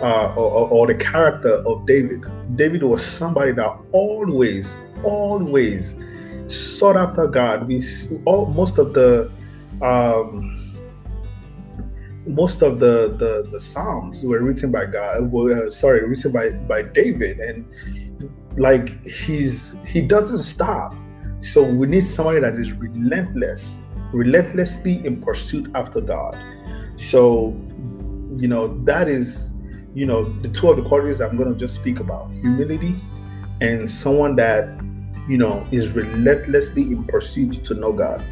uh, 0.00 0.34
or, 0.36 0.68
or, 0.68 0.86
the 0.86 0.94
character 0.94 1.56
of 1.66 1.86
David. 1.86 2.24
David 2.56 2.82
was 2.82 3.04
somebody 3.04 3.52
that 3.52 3.78
always, 3.92 4.74
always 5.04 5.96
sought 6.46 6.96
after 6.96 7.26
God. 7.26 7.68
We 7.68 7.82
all 8.24 8.46
most 8.46 8.78
of 8.78 8.94
the 8.94 9.30
um, 9.82 10.71
most 12.26 12.62
of 12.62 12.80
the 12.80 13.14
the, 13.18 13.48
the 13.50 13.60
psalms 13.60 14.24
were 14.24 14.40
written 14.42 14.70
by 14.70 14.86
God. 14.86 15.34
Uh, 15.34 15.70
sorry, 15.70 16.06
written 16.06 16.32
by 16.32 16.50
by 16.50 16.82
David, 16.82 17.38
and 17.38 17.66
like 18.56 19.04
he's 19.04 19.76
he 19.86 20.00
doesn't 20.00 20.42
stop. 20.42 20.94
So 21.40 21.62
we 21.62 21.86
need 21.88 22.04
somebody 22.04 22.40
that 22.40 22.54
is 22.54 22.72
relentless 22.72 23.82
relentlessly 24.12 25.04
in 25.04 25.20
pursuit 25.20 25.68
after 25.74 26.00
God. 26.00 26.36
So, 26.96 27.56
you 28.36 28.48
know, 28.48 28.78
that 28.84 29.08
is, 29.08 29.52
you 29.94 30.06
know, 30.06 30.24
the 30.40 30.48
two 30.48 30.70
of 30.70 30.76
the 30.76 30.82
qualities 30.82 31.20
I'm 31.20 31.36
going 31.36 31.52
to 31.52 31.58
just 31.58 31.74
speak 31.74 32.00
about 32.00 32.30
humility 32.32 32.94
and 33.60 33.90
someone 33.90 34.36
that, 34.36 34.64
you 35.28 35.38
know, 35.38 35.66
is 35.70 35.90
relentlessly 35.90 36.82
in 36.82 37.04
pursuit 37.04 37.64
to 37.64 37.74
know 37.74 37.92
God. 37.92 38.22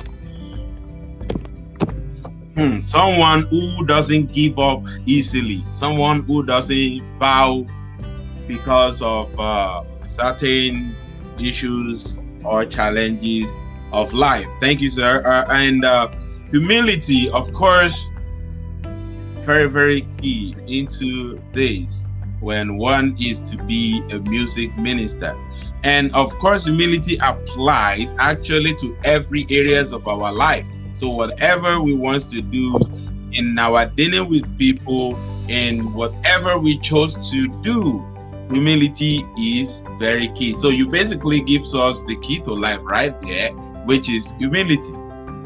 Hmm, 2.60 2.78
someone 2.80 3.44
who 3.44 3.86
doesn't 3.86 4.32
give 4.32 4.58
up 4.58 4.82
easily, 5.06 5.64
someone 5.70 6.24
who 6.24 6.42
doesn't 6.42 7.00
bow 7.18 7.66
because 8.46 9.00
of 9.00 9.34
uh, 9.40 9.82
certain 10.00 10.94
issues 11.38 12.20
or 12.44 12.66
challenges 12.66 13.56
of 13.94 14.12
life. 14.12 14.46
Thank 14.60 14.82
you, 14.82 14.90
sir. 14.90 15.22
Uh, 15.24 15.46
and 15.48 15.86
uh, 15.86 16.12
humility, 16.50 17.30
of 17.30 17.50
course, 17.54 18.10
very, 19.46 19.70
very 19.70 20.06
key 20.20 20.54
into 20.66 21.40
this 21.52 22.10
when 22.40 22.76
one 22.76 23.16
is 23.18 23.40
to 23.52 23.56
be 23.64 24.02
a 24.12 24.18
music 24.18 24.76
minister. 24.76 25.34
And 25.82 26.14
of 26.14 26.38
course, 26.38 26.66
humility 26.66 27.16
applies 27.22 28.14
actually 28.18 28.74
to 28.74 28.98
every 29.04 29.46
areas 29.48 29.94
of 29.94 30.06
our 30.06 30.30
life. 30.30 30.66
So 30.92 31.10
whatever 31.10 31.80
we 31.80 31.94
want 31.94 32.28
to 32.30 32.42
do 32.42 32.78
in 33.32 33.58
our 33.58 33.86
dealing 33.86 34.28
with 34.28 34.56
people 34.58 35.16
and 35.48 35.94
whatever 35.94 36.58
we 36.58 36.78
chose 36.78 37.30
to 37.30 37.48
do, 37.62 38.06
humility 38.50 39.24
is 39.38 39.82
very 39.98 40.28
key. 40.28 40.54
So 40.54 40.68
you 40.68 40.88
basically 40.88 41.40
gives 41.42 41.74
us 41.74 42.02
the 42.04 42.16
key 42.16 42.40
to 42.40 42.52
life 42.52 42.80
right 42.82 43.18
there, 43.22 43.50
which 43.86 44.08
is 44.08 44.32
humility. 44.32 44.90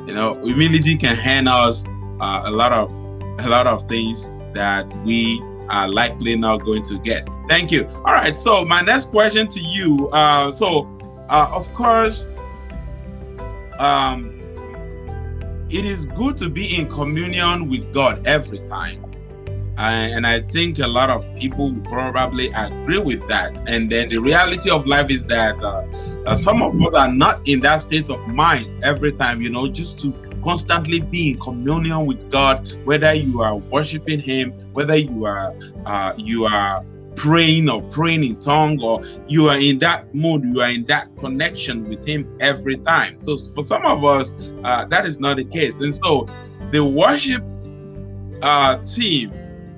You 0.06 0.14
know, 0.14 0.34
humility 0.42 0.96
can 0.96 1.16
hand 1.16 1.48
us 1.48 1.84
uh, 2.20 2.42
a 2.44 2.50
lot 2.50 2.72
of 2.72 2.92
a 3.40 3.48
lot 3.48 3.66
of 3.66 3.88
things 3.88 4.30
that 4.54 4.86
we 5.04 5.42
are 5.68 5.88
likely 5.88 6.36
not 6.36 6.64
going 6.64 6.82
to 6.84 6.98
get. 6.98 7.28
Thank 7.48 7.72
you. 7.72 7.86
All 8.04 8.14
right. 8.14 8.38
So 8.38 8.64
my 8.64 8.80
next 8.82 9.10
question 9.10 9.48
to 9.48 9.60
you. 9.60 10.08
Uh, 10.12 10.50
so 10.50 10.88
uh, 11.28 11.48
of 11.52 11.72
course, 11.74 12.26
um, 13.78 14.33
it 15.70 15.84
is 15.84 16.06
good 16.06 16.36
to 16.38 16.48
be 16.48 16.76
in 16.76 16.88
communion 16.88 17.68
with 17.68 17.92
God 17.92 18.26
every 18.26 18.60
time. 18.68 19.04
and 19.76 20.24
I 20.26 20.40
think 20.40 20.78
a 20.78 20.86
lot 20.86 21.10
of 21.10 21.24
people 21.36 21.74
probably 21.84 22.48
agree 22.52 22.98
with 22.98 23.26
that. 23.28 23.56
And 23.66 23.90
then 23.90 24.08
the 24.08 24.18
reality 24.18 24.70
of 24.70 24.86
life 24.86 25.10
is 25.10 25.26
that 25.26 25.60
uh, 25.62 25.84
uh, 26.26 26.36
some 26.36 26.62
of 26.62 26.80
us 26.80 26.94
are 26.94 27.12
not 27.12 27.40
in 27.46 27.60
that 27.60 27.78
state 27.78 28.08
of 28.08 28.20
mind 28.28 28.84
every 28.84 29.12
time, 29.12 29.42
you 29.42 29.50
know, 29.50 29.66
just 29.66 29.98
to 30.00 30.12
constantly 30.44 31.00
be 31.00 31.30
in 31.30 31.40
communion 31.40 32.06
with 32.06 32.30
God, 32.30 32.70
whether 32.84 33.12
you 33.12 33.40
are 33.40 33.56
worshiping 33.56 34.20
Him, 34.20 34.52
whether 34.72 34.96
you 34.96 35.24
are 35.24 35.54
uh, 35.86 36.12
you 36.16 36.44
are 36.44 36.84
praying 37.16 37.68
or 37.68 37.82
praying 37.82 38.24
in 38.24 38.36
tongue 38.40 38.82
or 38.82 39.04
you 39.28 39.48
are 39.48 39.58
in 39.58 39.78
that 39.78 40.12
mood 40.14 40.42
you 40.44 40.60
are 40.60 40.70
in 40.70 40.84
that 40.86 41.14
connection 41.16 41.88
with 41.88 42.04
him 42.04 42.36
every 42.40 42.76
time. 42.76 43.18
So 43.20 43.36
for 43.54 43.62
some 43.62 43.84
of 43.84 44.04
us 44.04 44.32
uh, 44.64 44.84
that 44.86 45.06
is 45.06 45.20
not 45.20 45.36
the 45.36 45.44
case. 45.44 45.80
And 45.80 45.94
so 45.94 46.28
the 46.70 46.84
worship 46.84 47.42
uh, 48.42 48.76
team 48.78 49.30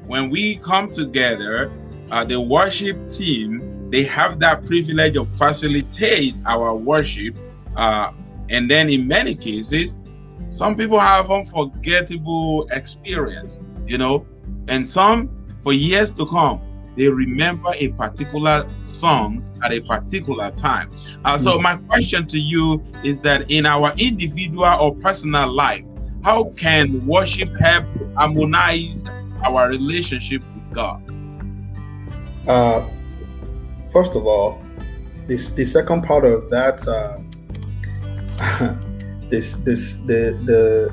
when 0.07 0.31
we 0.31 0.57
come 0.57 0.91
together 0.91 1.73
uh, 2.11 2.25
the 2.25 2.41
worship 2.41 3.07
team 3.07 3.91
they 3.91 4.05
have 4.05 4.39
that 4.41 4.65
privilege 4.65 5.17
of 5.17 5.29
facilitate 5.37 6.35
our 6.47 6.75
worship 6.75 7.37
uh, 7.77 8.11
and 8.51 8.71
then 8.71 8.89
in 8.89 9.07
many 9.07 9.35
cases 9.35 9.99
some 10.51 10.77
people 10.77 10.99
have 10.99 11.31
unforgettable 11.31 12.67
experience 12.71 13.61
you 13.87 13.99
know 13.99 14.27
and 14.69 14.87
some 14.87 15.31
for 15.61 15.73
years 15.73 16.11
to 16.11 16.27
come 16.27 16.61
they 16.97 17.09
remember 17.09 17.73
a 17.77 17.89
particular 17.89 18.67
song 18.83 19.45
at 19.63 19.73
a 19.73 19.81
particular 19.81 20.51
time. 20.53 20.91
Uh, 21.25 21.39
so, 21.39 21.57
hmm. 21.57 21.63
my 21.63 21.77
question 21.77 22.27
to 22.27 22.39
you 22.39 22.83
is 23.05 23.21
that 23.21 23.51
in 23.51 23.67
our 23.67 23.93
individual 23.99 24.75
or 24.81 24.95
personal 24.97 25.53
life, 25.53 25.85
how 26.25 26.51
can 26.59 27.07
worship 27.07 27.51
help 27.61 27.85
harmonize 28.17 29.05
our 29.45 29.69
relationship 29.69 30.43
with 30.55 30.73
God? 30.73 31.03
Uh, 32.49 32.89
first 33.93 34.17
of 34.17 34.27
all, 34.27 34.61
this 35.29 35.51
the 35.51 35.65
second 35.65 36.03
part 36.03 36.25
of 36.25 36.49
that, 36.51 36.87
uh, 36.89 37.19
this 39.31 39.57
this 39.57 39.97
the 40.07 40.39
the 40.45 40.93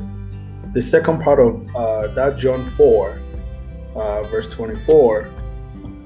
the 0.73 0.81
second 0.81 1.21
part 1.21 1.39
of 1.39 1.67
uh, 1.75 2.07
that 2.15 2.37
John 2.37 2.69
four, 2.71 3.19
uh, 3.95 4.23
verse 4.23 4.47
twenty 4.49 4.75
four 4.75 5.29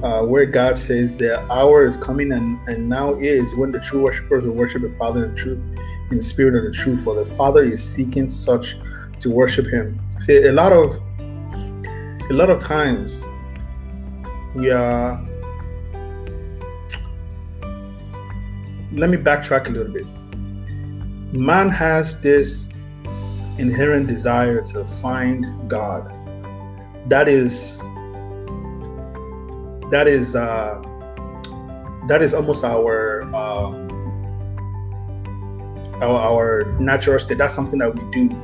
uh, 0.04 0.22
where 0.22 0.46
God 0.46 0.78
says 0.78 1.16
the 1.16 1.40
hour 1.52 1.86
is 1.86 1.98
coming 1.98 2.32
and, 2.32 2.60
and 2.68 2.88
now 2.88 3.16
is 3.16 3.56
when 3.56 3.72
the 3.72 3.80
true 3.80 4.04
worshipers 4.04 4.46
will 4.46 4.54
worship 4.54 4.84
the 4.84 4.92
Father 4.94 5.26
in 5.26 5.36
truth, 5.36 5.60
in 6.12 6.22
spirit 6.22 6.56
and 6.56 6.68
the 6.68 6.78
truth. 6.78 7.04
For 7.04 7.16
the 7.16 7.26
Father 7.26 7.64
is 7.64 7.84
seeking 7.84 8.30
such 8.30 8.78
to 9.20 9.30
worship 9.32 9.66
Him. 9.66 10.00
See, 10.20 10.44
a 10.44 10.52
lot 10.52 10.72
of 10.72 11.00
a 11.20 12.34
lot 12.34 12.50
of 12.50 12.60
times 12.60 13.24
we 14.54 14.70
are. 14.70 15.24
Let 18.92 19.10
me 19.10 19.18
backtrack 19.18 19.68
a 19.68 19.70
little 19.70 19.94
bit. 19.94 20.06
Man 21.34 21.70
has 21.70 22.20
this 22.22 22.70
inherent 23.58 24.08
desire 24.08 24.62
to 24.62 24.86
find 24.86 25.70
God. 25.70 26.12
That 27.10 27.28
is 27.28 27.82
that 29.92 30.08
is 30.08 30.36
uh, 30.36 30.82
that 32.08 32.22
is 32.22 32.34
almost 32.34 32.64
our, 32.64 33.24
uh, 33.34 33.72
our 36.02 36.20
our 36.20 36.78
natural 36.80 37.20
state. 37.20 37.38
That's 37.38 37.54
something 37.54 37.80
that 37.80 37.94
we 37.94 38.12
do. 38.12 38.36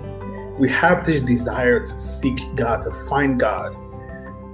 We 0.60 0.70
have 0.70 1.06
this 1.06 1.20
desire 1.20 1.80
to 1.84 2.00
seek 2.00 2.40
God, 2.56 2.82
to 2.84 2.92
find 3.10 3.40
God, 3.40 3.76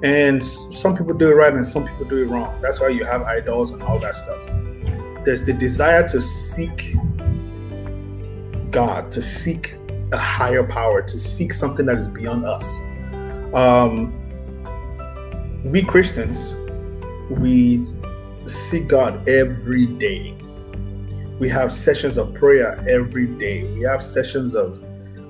and 0.02 0.46
some 0.46 0.96
people 0.96 1.14
do 1.14 1.30
it 1.30 1.34
right 1.34 1.54
and 1.54 1.68
some 1.68 1.86
people 1.86 2.06
do 2.06 2.24
it 2.24 2.28
wrong. 2.28 2.58
That's 2.62 2.80
why 2.80 2.88
you 2.90 3.04
have 3.04 3.22
idols 3.24 3.72
and 3.72 3.82
all 3.84 4.00
that 4.00 4.16
stuff. 4.16 4.46
There's 5.26 5.44
the 5.44 5.52
desire 5.52 6.08
to 6.08 6.22
seek 6.22 6.96
God, 8.72 9.12
to 9.12 9.22
seek 9.22 9.76
a 10.14 10.18
higher 10.18 10.64
power, 10.64 11.02
to 11.02 11.20
seek 11.20 11.52
something 11.52 11.86
that 11.88 11.98
is 11.98 12.08
beyond 12.08 12.46
us. 12.46 12.78
Um, 13.54 14.16
we 15.66 15.82
Christians, 15.82 16.56
we 17.30 17.86
seek 18.46 18.88
God 18.88 19.28
every 19.28 19.86
day. 19.86 20.36
We 21.40 21.48
have 21.50 21.72
sessions 21.72 22.18
of 22.18 22.34
prayer 22.34 22.84
every 22.88 23.28
day. 23.28 23.64
We 23.74 23.84
have 23.84 24.04
sessions 24.04 24.56
of 24.56 24.84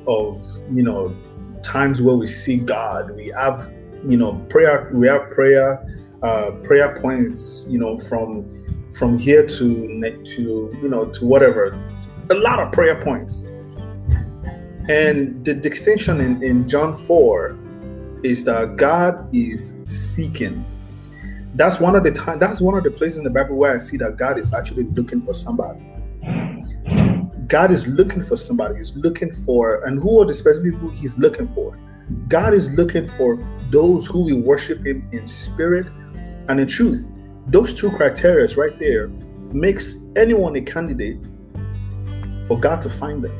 of 0.07 0.41
you 0.73 0.83
know 0.83 1.15
times 1.63 2.01
where 2.01 2.15
we 2.15 2.25
see 2.25 2.57
God. 2.57 3.15
We 3.15 3.27
have 3.37 3.71
you 4.07 4.17
know 4.17 4.33
prayer. 4.49 4.89
We 4.93 5.07
have 5.07 5.29
prayer 5.31 5.85
uh, 6.23 6.51
prayer 6.63 6.97
points. 6.99 7.65
You 7.67 7.79
know 7.79 7.97
from 7.97 8.49
from 8.91 9.17
here 9.17 9.45
to 9.45 10.21
to 10.25 10.79
you 10.81 10.89
know 10.89 11.05
to 11.05 11.25
whatever. 11.25 11.77
A 12.31 12.35
lot 12.35 12.59
of 12.59 12.71
prayer 12.71 12.99
points. 13.01 13.45
And 14.89 15.45
the 15.45 15.53
distinction 15.53 16.19
in, 16.19 16.41
in 16.41 16.67
John 16.67 16.95
4 16.95 17.55
is 18.23 18.43
that 18.45 18.75
God 18.75 19.29
is 19.33 19.77
seeking 19.85 20.65
that's 21.55 21.79
one 21.79 21.95
of 21.95 22.03
the 22.03 22.11
time 22.11 22.39
that's 22.39 22.61
one 22.61 22.77
of 22.77 22.83
the 22.83 22.91
places 22.91 23.17
in 23.17 23.23
the 23.23 23.29
bible 23.29 23.55
where 23.55 23.75
i 23.75 23.79
see 23.79 23.97
that 23.97 24.17
god 24.17 24.37
is 24.37 24.53
actually 24.53 24.83
looking 24.83 25.21
for 25.21 25.33
somebody. 25.33 25.79
God 27.49 27.71
is 27.71 27.87
looking 27.87 28.21
for 28.21 28.37
somebody. 28.37 28.75
He's 28.75 28.95
looking 28.95 29.33
for 29.33 29.83
and 29.85 29.99
who 29.99 30.21
are 30.21 30.25
the 30.25 30.35
specific 30.35 30.73
people 30.73 30.89
he's 30.89 31.17
looking 31.17 31.47
for? 31.47 31.77
God 32.27 32.53
is 32.53 32.69
looking 32.69 33.07
for 33.09 33.43
those 33.71 34.05
who 34.05 34.19
will 34.19 34.41
worship 34.41 34.85
him 34.85 35.09
in 35.11 35.27
spirit 35.27 35.87
and 36.47 36.59
in 36.59 36.67
truth. 36.67 37.11
Those 37.47 37.73
two 37.73 37.89
criteria 37.89 38.55
right 38.55 38.77
there 38.77 39.07
makes 39.51 39.95
anyone 40.15 40.55
a 40.57 40.61
candidate 40.61 41.17
for 42.47 42.59
god 42.59 42.81
to 42.81 42.89
find 42.89 43.23
them. 43.23 43.35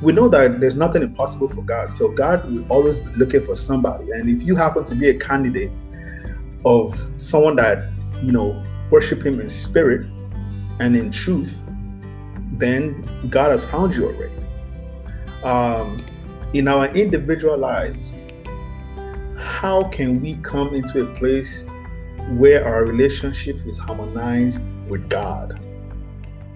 We 0.00 0.12
know 0.12 0.28
that 0.28 0.60
there's 0.60 0.76
nothing 0.76 1.02
impossible 1.02 1.48
for 1.48 1.62
god 1.62 1.90
so 1.90 2.08
god 2.08 2.48
will 2.48 2.64
always 2.68 3.00
be 3.00 3.10
looking 3.14 3.42
for 3.42 3.56
somebody. 3.56 4.12
And 4.12 4.30
if 4.30 4.46
you 4.46 4.54
happen 4.54 4.84
to 4.84 4.94
be 4.94 5.08
a 5.08 5.18
candidate 5.18 5.72
of 6.64 6.94
someone 7.16 7.56
that 7.56 7.90
you 8.22 8.32
know 8.32 8.62
worship 8.90 9.24
him 9.24 9.40
in 9.40 9.48
spirit 9.48 10.06
and 10.80 10.96
in 10.96 11.10
truth 11.10 11.64
then 12.52 13.04
god 13.30 13.50
has 13.50 13.64
found 13.64 13.94
you 13.94 14.06
already 14.06 14.34
um, 15.44 15.98
in 16.52 16.68
our 16.68 16.86
individual 16.94 17.56
lives 17.56 18.22
how 19.38 19.84
can 19.84 20.20
we 20.20 20.34
come 20.36 20.74
into 20.74 21.02
a 21.02 21.14
place 21.16 21.64
where 22.32 22.66
our 22.66 22.84
relationship 22.84 23.56
is 23.66 23.78
harmonized 23.78 24.66
with 24.88 25.08
god 25.08 25.58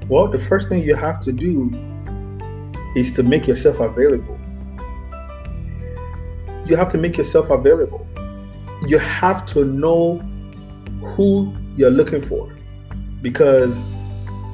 well 0.08 0.28
the 0.28 0.38
first 0.38 0.68
thing 0.68 0.82
you 0.82 0.94
have 0.94 1.20
to 1.20 1.32
do 1.32 1.70
is 2.94 3.10
to 3.12 3.22
make 3.22 3.46
yourself 3.46 3.80
available. 3.80 4.38
You 6.66 6.76
have 6.76 6.88
to 6.90 6.98
make 6.98 7.16
yourself 7.16 7.50
available. 7.50 8.03
You 8.86 8.98
have 8.98 9.46
to 9.46 9.64
know 9.64 10.18
who 11.02 11.54
you're 11.76 11.90
looking 11.90 12.20
for 12.20 12.54
because 13.22 13.88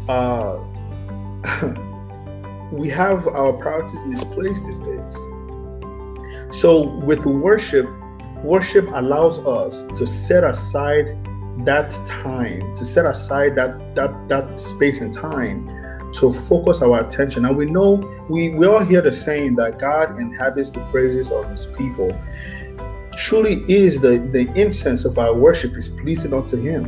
uh, 0.08 0.58
we 2.72 2.88
have 2.88 3.26
our 3.26 3.52
priorities 3.54 4.02
misplaced 4.04 4.66
these 4.66 4.80
days. 4.80 5.14
So, 6.50 6.88
with 7.00 7.26
worship, 7.26 7.88
worship 8.42 8.88
allows 8.92 9.38
us 9.40 9.82
to 9.96 10.06
set 10.06 10.44
aside 10.44 11.16
that 11.64 11.90
time, 12.06 12.74
to 12.76 12.84
set 12.84 13.06
aside 13.06 13.56
that 13.56 13.94
that 13.94 14.28
that 14.28 14.58
space 14.58 15.00
and 15.00 15.12
time 15.12 15.68
to 16.12 16.32
focus 16.32 16.82
our 16.82 17.04
attention. 17.04 17.44
And 17.44 17.56
we 17.56 17.66
know 17.66 17.94
we, 18.28 18.50
we 18.50 18.66
all 18.66 18.84
hear 18.84 19.00
the 19.00 19.12
saying 19.12 19.56
that 19.56 19.78
God 19.78 20.16
inhabits 20.18 20.70
the 20.70 20.80
praises 20.90 21.30
of 21.30 21.48
his 21.50 21.66
people. 21.66 22.10
Truly 23.16 23.64
is 23.68 24.00
the, 24.00 24.18
the 24.32 24.52
incense 24.54 25.04
of 25.04 25.18
our 25.18 25.34
worship 25.34 25.76
is 25.76 25.88
pleasing 25.88 26.32
unto 26.32 26.56
him. 26.56 26.84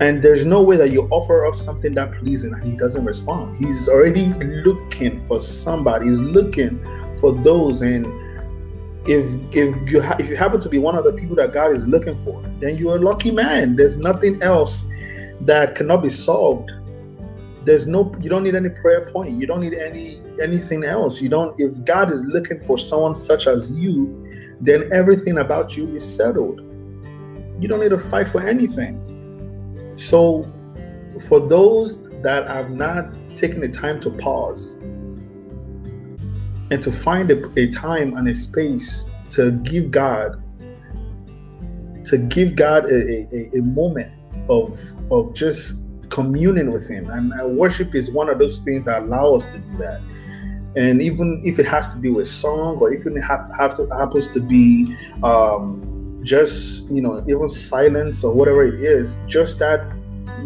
And 0.00 0.22
there's 0.22 0.44
no 0.44 0.60
way 0.60 0.76
that 0.76 0.90
you 0.90 1.02
offer 1.10 1.46
up 1.46 1.54
something 1.54 1.94
that 1.94 2.12
pleasing 2.14 2.52
and 2.52 2.62
he 2.64 2.76
doesn't 2.76 3.04
respond. 3.04 3.56
He's 3.56 3.88
already 3.88 4.26
looking 4.64 5.24
for 5.26 5.40
somebody. 5.40 6.08
He's 6.08 6.20
looking 6.20 6.84
for 7.20 7.32
those. 7.32 7.80
And 7.80 8.04
if 9.08 9.24
if 9.54 9.90
you 9.90 10.02
ha- 10.02 10.16
if 10.18 10.28
you 10.28 10.36
happen 10.36 10.60
to 10.60 10.68
be 10.68 10.78
one 10.78 10.96
of 10.96 11.04
the 11.04 11.12
people 11.12 11.36
that 11.36 11.52
God 11.52 11.72
is 11.72 11.86
looking 11.86 12.18
for, 12.24 12.42
then 12.60 12.76
you're 12.76 12.96
a 12.96 13.00
lucky 13.00 13.30
man. 13.30 13.76
There's 13.76 13.96
nothing 13.96 14.42
else 14.42 14.84
that 15.42 15.76
cannot 15.76 16.02
be 16.02 16.10
solved 16.10 16.70
there's 17.64 17.86
no 17.86 18.14
you 18.20 18.28
don't 18.28 18.42
need 18.42 18.54
any 18.54 18.68
prayer 18.68 19.06
point 19.10 19.40
you 19.40 19.46
don't 19.46 19.60
need 19.60 19.74
any 19.74 20.20
anything 20.40 20.84
else 20.84 21.20
you 21.20 21.28
don't 21.28 21.58
if 21.58 21.82
god 21.84 22.12
is 22.12 22.22
looking 22.24 22.62
for 22.64 22.76
someone 22.76 23.16
such 23.16 23.46
as 23.46 23.70
you 23.70 24.23
then 24.60 24.88
everything 24.92 25.38
about 25.38 25.76
you 25.76 25.86
is 25.94 26.04
settled 26.04 26.60
you 27.60 27.68
don't 27.68 27.80
need 27.80 27.90
to 27.90 27.98
fight 27.98 28.28
for 28.28 28.46
anything 28.46 29.00
so 29.96 30.50
for 31.28 31.40
those 31.40 32.02
that 32.22 32.46
have 32.48 32.70
not 32.70 33.06
taken 33.34 33.60
the 33.60 33.68
time 33.68 34.00
to 34.00 34.10
pause 34.10 34.72
and 36.70 36.82
to 36.82 36.90
find 36.90 37.30
a, 37.30 37.60
a 37.60 37.68
time 37.68 38.16
and 38.16 38.28
a 38.28 38.34
space 38.34 39.04
to 39.28 39.52
give 39.62 39.90
god 39.90 40.42
to 42.04 42.18
give 42.18 42.56
god 42.56 42.84
a, 42.84 43.26
a, 43.34 43.58
a 43.58 43.62
moment 43.62 44.12
of 44.48 44.78
of 45.10 45.34
just 45.34 45.76
communing 46.14 46.70
with 46.70 46.88
Him. 46.88 47.10
And 47.10 47.32
worship 47.56 47.94
is 47.94 48.10
one 48.10 48.30
of 48.30 48.38
those 48.38 48.60
things 48.60 48.84
that 48.84 49.02
allow 49.02 49.34
us 49.34 49.44
to 49.46 49.58
do 49.58 49.78
that. 49.78 50.00
And 50.76 51.00
even 51.00 51.40
if 51.44 51.58
it 51.58 51.66
has 51.66 51.92
to 51.94 52.00
be 52.00 52.10
with 52.10 52.28
song, 52.28 52.78
or 52.78 52.92
if 52.92 53.06
it 53.06 53.14
to, 53.14 53.88
happens 53.96 54.28
to 54.28 54.40
be 54.40 54.96
um, 55.22 56.20
just 56.22 56.84
you 56.90 57.00
know 57.00 57.24
even 57.28 57.48
silence 57.48 58.24
or 58.24 58.34
whatever 58.34 58.64
it 58.64 58.82
is, 58.82 59.20
just 59.26 59.58
that 59.60 59.80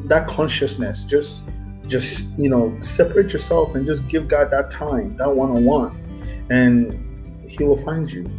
that 0.05 0.29
consciousness, 0.29 1.05
just 1.05 1.45
just 1.87 2.25
you 2.39 2.49
know 2.49 2.77
separate 2.81 3.33
yourself 3.33 3.75
and 3.75 3.87
just 3.87 4.07
give 4.09 4.29
God 4.29 4.51
that 4.51 4.71
time, 4.71 5.17
that 5.17 5.35
one 5.35 5.51
on 5.51 5.65
one, 5.65 6.47
and 6.51 7.49
He 7.49 7.65
will 7.65 7.79
find 7.79 8.11
you. 8.11 8.31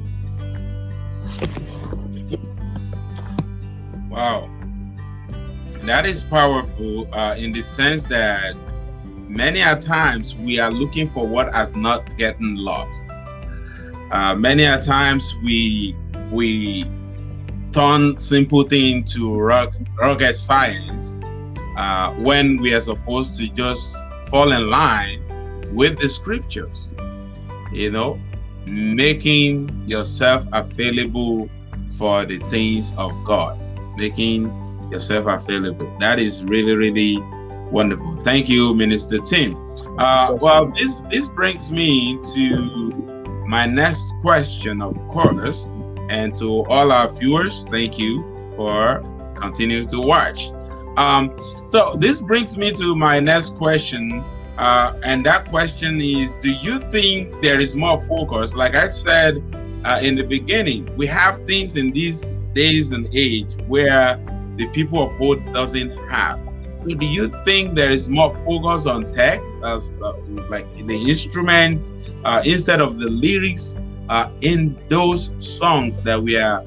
Wow 4.10 4.50
that 5.90 6.06
is 6.06 6.22
powerful 6.22 7.12
uh, 7.16 7.36
in 7.36 7.52
the 7.52 7.64
sense 7.64 8.04
that 8.04 8.56
many 9.30 9.62
a 9.62 9.80
times 9.80 10.36
we 10.36 10.60
are 10.60 10.72
looking 10.72 11.08
for 11.08 11.26
what 11.26 11.54
has 11.54 11.76
not 11.76 12.18
gotten 12.18 12.58
lost. 12.58 13.12
Uh, 14.12 14.34
many 14.36 14.66
a 14.66 14.82
times 14.82 15.36
we 15.44 15.96
we 16.32 16.84
turn 17.72 18.18
simple 18.18 18.64
thing 18.64 19.04
to 19.04 19.40
rocket 19.40 20.36
science 20.36 21.22
uh, 21.78 22.12
when 22.14 22.58
we 22.58 22.74
are 22.74 22.82
supposed 22.82 23.38
to 23.38 23.48
just 23.50 23.96
fall 24.28 24.52
in 24.52 24.70
line 24.70 25.24
with 25.76 26.00
the 26.00 26.10
scriptures. 26.10 26.88
You 27.72 27.92
know, 27.92 28.20
making 28.66 29.88
yourself 29.88 30.48
available 30.54 31.50
for 31.98 32.26
the 32.26 32.40
things 32.50 32.94
of 32.98 33.12
God, 33.26 33.60
making 33.96 34.48
yourself 34.92 35.28
available. 35.28 35.96
That 36.00 36.20
is 36.20 36.44
really, 36.44 36.76
really 36.76 37.18
wonderful. 37.72 38.16
Thank 38.24 38.50
you, 38.50 38.74
Minister 38.74 39.20
Tim. 39.20 39.56
Uh, 39.98 40.38
well, 40.40 40.68
this 40.72 40.98
this 41.10 41.28
brings 41.28 41.72
me 41.72 42.20
to 42.34 42.92
my 43.48 43.66
next 43.66 44.14
question, 44.22 44.82
of 44.82 44.96
course, 45.08 45.68
and 46.10 46.36
to 46.38 46.66
all 46.66 46.92
our 46.92 47.10
viewers. 47.10 47.66
Thank 47.66 47.98
you 47.98 48.24
for 48.56 49.04
continuing 49.40 49.88
to 49.90 50.02
watch. 50.02 50.52
Um, 50.98 51.36
so 51.66 51.96
this 51.98 52.20
brings 52.22 52.58
me 52.58 52.72
to 52.74 52.96
my 52.96 53.20
next 53.20 53.56
question, 53.56 54.24
uh, 54.58 54.94
and 55.04 55.26
that 55.26 55.48
question 55.50 56.00
is: 56.02 56.38
Do 56.38 56.52
you 56.52 56.80
think 56.92 57.42
there 57.42 57.60
is 57.60 57.76
more 57.76 58.00
focus? 58.02 58.56
Like 58.56 58.76
I 58.76 58.88
said 58.90 59.44
uh, 59.86 60.00
in 60.02 60.16
the 60.16 60.24
beginning, 60.24 60.90
we 60.98 61.08
have 61.08 61.46
things 61.46 61.78
in 61.78 61.92
these 61.92 62.42
days 62.54 62.92
and 62.92 63.08
age 63.14 63.54
where 63.68 64.18
the 64.58 64.68
people 64.68 65.02
of 65.02 65.22
old 65.22 65.44
doesn't 65.54 65.92
have. 66.10 66.49
Do 66.98 67.06
you 67.06 67.30
think 67.46 67.76
there 67.76 67.92
is 67.92 68.10
more 68.10 68.34
focus 68.46 68.88
on 68.88 69.12
tech 69.14 69.42
as 69.64 69.94
uh, 70.02 70.14
like 70.50 70.66
the 70.88 71.10
instruments 71.10 71.94
uh, 72.26 72.42
instead 72.44 72.82
of 72.82 73.00
the 73.00 73.10
lyrics 73.10 73.78
uh, 74.10 74.32
in 74.42 74.76
those 74.90 75.32
songs 75.38 76.02
that 76.02 76.22
we 76.22 76.36
are 76.38 76.66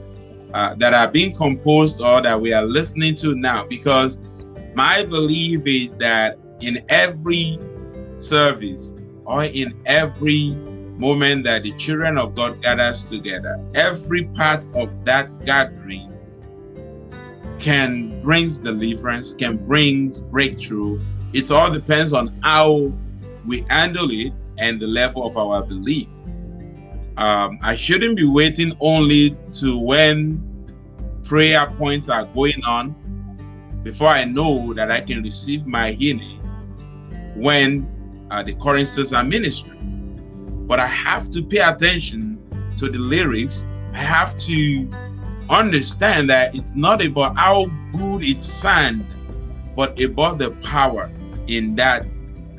uh, 0.54 0.74
that 0.76 0.94
are 0.94 1.10
being 1.10 1.34
composed 1.34 2.00
or 2.00 2.20
that 2.20 2.40
we 2.40 2.52
are 2.52 2.64
listening 2.64 3.16
to 3.16 3.34
now? 3.34 3.64
Because 3.64 4.18
my 4.74 5.02
belief 5.02 5.66
is 5.66 5.96
that 5.96 6.38
in 6.60 6.84
every 6.88 7.58
service 8.14 8.94
or 9.24 9.44
in 9.44 9.74
every 9.86 10.52
moment 10.98 11.42
that 11.44 11.64
the 11.64 11.72
children 11.72 12.16
of 12.16 12.36
God 12.36 12.62
gathers 12.62 13.10
together, 13.10 13.58
every 13.74 14.24
part 14.26 14.68
of 14.76 15.04
that 15.04 15.44
gathering 15.44 16.11
can 17.62 18.20
brings 18.20 18.58
deliverance, 18.58 19.32
can 19.32 19.56
brings 19.56 20.18
breakthrough. 20.18 21.00
It 21.32 21.50
all 21.50 21.72
depends 21.72 22.12
on 22.12 22.36
how 22.42 22.92
we 23.46 23.64
handle 23.70 24.08
it 24.10 24.32
and 24.58 24.80
the 24.80 24.86
level 24.86 25.24
of 25.26 25.36
our 25.36 25.64
belief. 25.64 26.08
Um, 27.16 27.58
I 27.62 27.74
shouldn't 27.74 28.16
be 28.16 28.26
waiting 28.26 28.76
only 28.80 29.36
to 29.52 29.78
when 29.78 30.42
prayer 31.22 31.72
points 31.78 32.08
are 32.08 32.24
going 32.26 32.62
on 32.66 32.96
before 33.84 34.08
I 34.08 34.24
know 34.24 34.74
that 34.74 34.90
I 34.90 35.00
can 35.00 35.22
receive 35.22 35.66
my 35.66 35.92
healing 35.92 36.40
when 37.36 37.88
uh, 38.30 38.42
the 38.42 38.54
choristers 38.54 39.12
are 39.12 39.24
ministering. 39.24 40.64
But 40.66 40.80
I 40.80 40.86
have 40.86 41.30
to 41.30 41.42
pay 41.42 41.58
attention 41.58 42.38
to 42.78 42.88
the 42.88 42.98
lyrics. 42.98 43.66
I 43.92 43.98
have 43.98 44.36
to 44.36 44.90
understand 45.52 46.30
that 46.30 46.54
it's 46.54 46.74
not 46.74 47.04
about 47.04 47.36
how 47.36 47.66
good 47.92 48.22
it 48.22 48.40
sounds, 48.40 49.04
but 49.76 50.00
about 50.00 50.38
the 50.38 50.50
power 50.62 51.10
in 51.46 51.76
that 51.76 52.06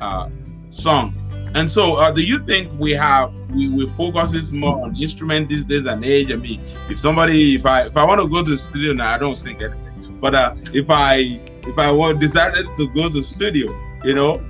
uh, 0.00 0.28
song. 0.68 1.14
And 1.54 1.70
so, 1.70 1.96
uh, 1.96 2.10
do 2.10 2.24
you 2.24 2.40
think 2.40 2.72
we 2.80 2.92
have 2.92 3.32
we 3.50 3.68
we 3.68 3.88
focuses 3.90 4.52
more 4.52 4.82
on 4.84 4.96
instrument 5.00 5.48
these 5.48 5.64
days 5.64 5.86
and 5.86 6.04
age? 6.04 6.32
I 6.32 6.36
mean, 6.36 6.60
if 6.90 6.98
somebody, 6.98 7.54
if 7.54 7.64
I 7.64 7.86
if 7.86 7.96
I 7.96 8.04
want 8.04 8.20
to 8.20 8.28
go 8.28 8.42
to 8.42 8.50
the 8.50 8.58
studio 8.58 8.92
now, 8.92 9.14
I 9.14 9.18
don't 9.18 9.36
sing 9.36 9.62
anything. 9.62 10.18
But 10.20 10.34
uh, 10.34 10.54
if 10.72 10.90
I 10.90 11.40
if 11.66 11.78
I 11.78 11.92
want 11.92 12.20
decided 12.20 12.66
to 12.76 12.88
go 12.88 13.08
to 13.08 13.22
studio, 13.22 13.72
you 14.02 14.14
know, 14.14 14.42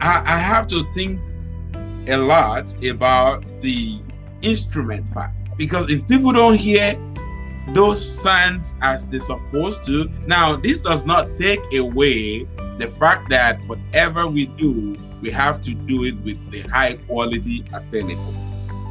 I, 0.00 0.22
I 0.24 0.38
have 0.38 0.66
to 0.68 0.84
think 0.92 1.20
a 2.08 2.16
lot 2.16 2.72
about 2.84 3.44
the 3.60 4.00
instrument 4.42 5.10
part 5.12 5.30
because 5.56 5.90
if 5.92 6.06
people 6.08 6.32
don't 6.32 6.54
hear 6.54 6.96
those 7.68 8.22
signs 8.22 8.76
as 8.82 9.06
they're 9.06 9.20
supposed 9.20 9.84
to. 9.84 10.08
Now, 10.26 10.56
this 10.56 10.80
does 10.80 11.04
not 11.04 11.36
take 11.36 11.60
away 11.74 12.44
the 12.78 12.88
fact 12.98 13.30
that 13.30 13.60
whatever 13.66 14.26
we 14.26 14.46
do, 14.46 14.96
we 15.20 15.30
have 15.30 15.60
to 15.62 15.74
do 15.74 16.04
it 16.04 16.20
with 16.22 16.50
the 16.50 16.62
high 16.62 16.94
quality 16.94 17.64
available. 17.72 18.34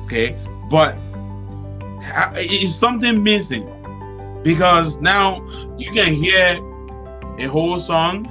Okay, 0.06 0.38
but 0.70 0.96
it's 2.36 2.74
something 2.74 3.24
missing 3.24 3.68
because 4.44 5.00
now 5.02 5.46
you 5.78 5.92
can 5.92 6.14
hear 6.14 6.58
a 7.38 7.48
whole 7.50 7.78
song. 7.80 8.26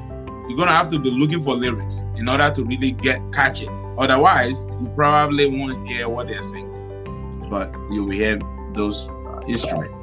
You're 0.49 0.57
gonna 0.57 0.73
have 0.73 0.89
to 0.89 0.99
be 0.99 1.11
looking 1.11 1.43
for 1.43 1.55
lyrics 1.55 2.05
in 2.17 2.29
order 2.29 2.51
to 2.51 2.65
really 2.65 2.93
get 2.93 3.21
catch 3.33 3.63
it. 3.63 3.69
Otherwise, 3.99 4.67
you 4.81 4.91
probably 4.97 5.47
won't 5.47 5.87
hear 5.87 6.09
what 6.09 6.27
they're 6.27 6.43
saying, 6.43 7.47
but 7.51 7.73
you 7.91 8.05
will 8.05 8.13
hear 8.13 8.41
those 8.75 9.09
uh, 9.09 9.41
instruments. 9.47 10.00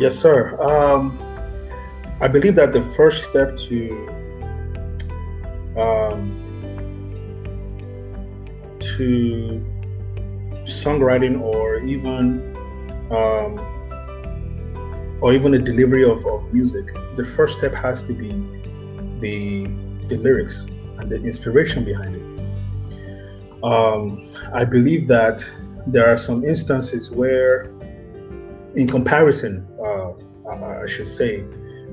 Yes, 0.00 0.16
sir. 0.18 0.58
Um, 0.62 1.18
I 2.22 2.26
believe 2.26 2.54
that 2.54 2.72
the 2.72 2.80
first 2.80 3.28
step 3.28 3.54
to 3.68 4.08
um, 5.76 6.32
to 8.80 9.62
songwriting 10.64 11.42
or 11.42 11.80
even 11.80 12.56
um, 13.10 13.60
or 15.20 15.34
even 15.34 15.52
the 15.52 15.58
delivery 15.58 16.04
of, 16.04 16.24
of 16.24 16.50
music, 16.50 16.94
the 17.16 17.24
first 17.24 17.58
step 17.58 17.74
has 17.74 18.02
to 18.04 18.14
be 18.14 18.30
the 19.18 19.66
the 20.08 20.16
lyrics 20.16 20.64
and 20.96 21.10
the 21.10 21.16
inspiration 21.16 21.84
behind 21.84 22.16
it. 22.16 23.62
Um, 23.62 24.32
I 24.54 24.64
believe 24.64 25.08
that 25.08 25.46
there 25.86 26.08
are 26.08 26.16
some 26.16 26.42
instances 26.42 27.10
where, 27.10 27.70
in 28.74 28.86
comparison, 28.86 29.66
uh, 29.84 30.12
I 30.48 30.86
should 30.86 31.08
say, 31.08 31.42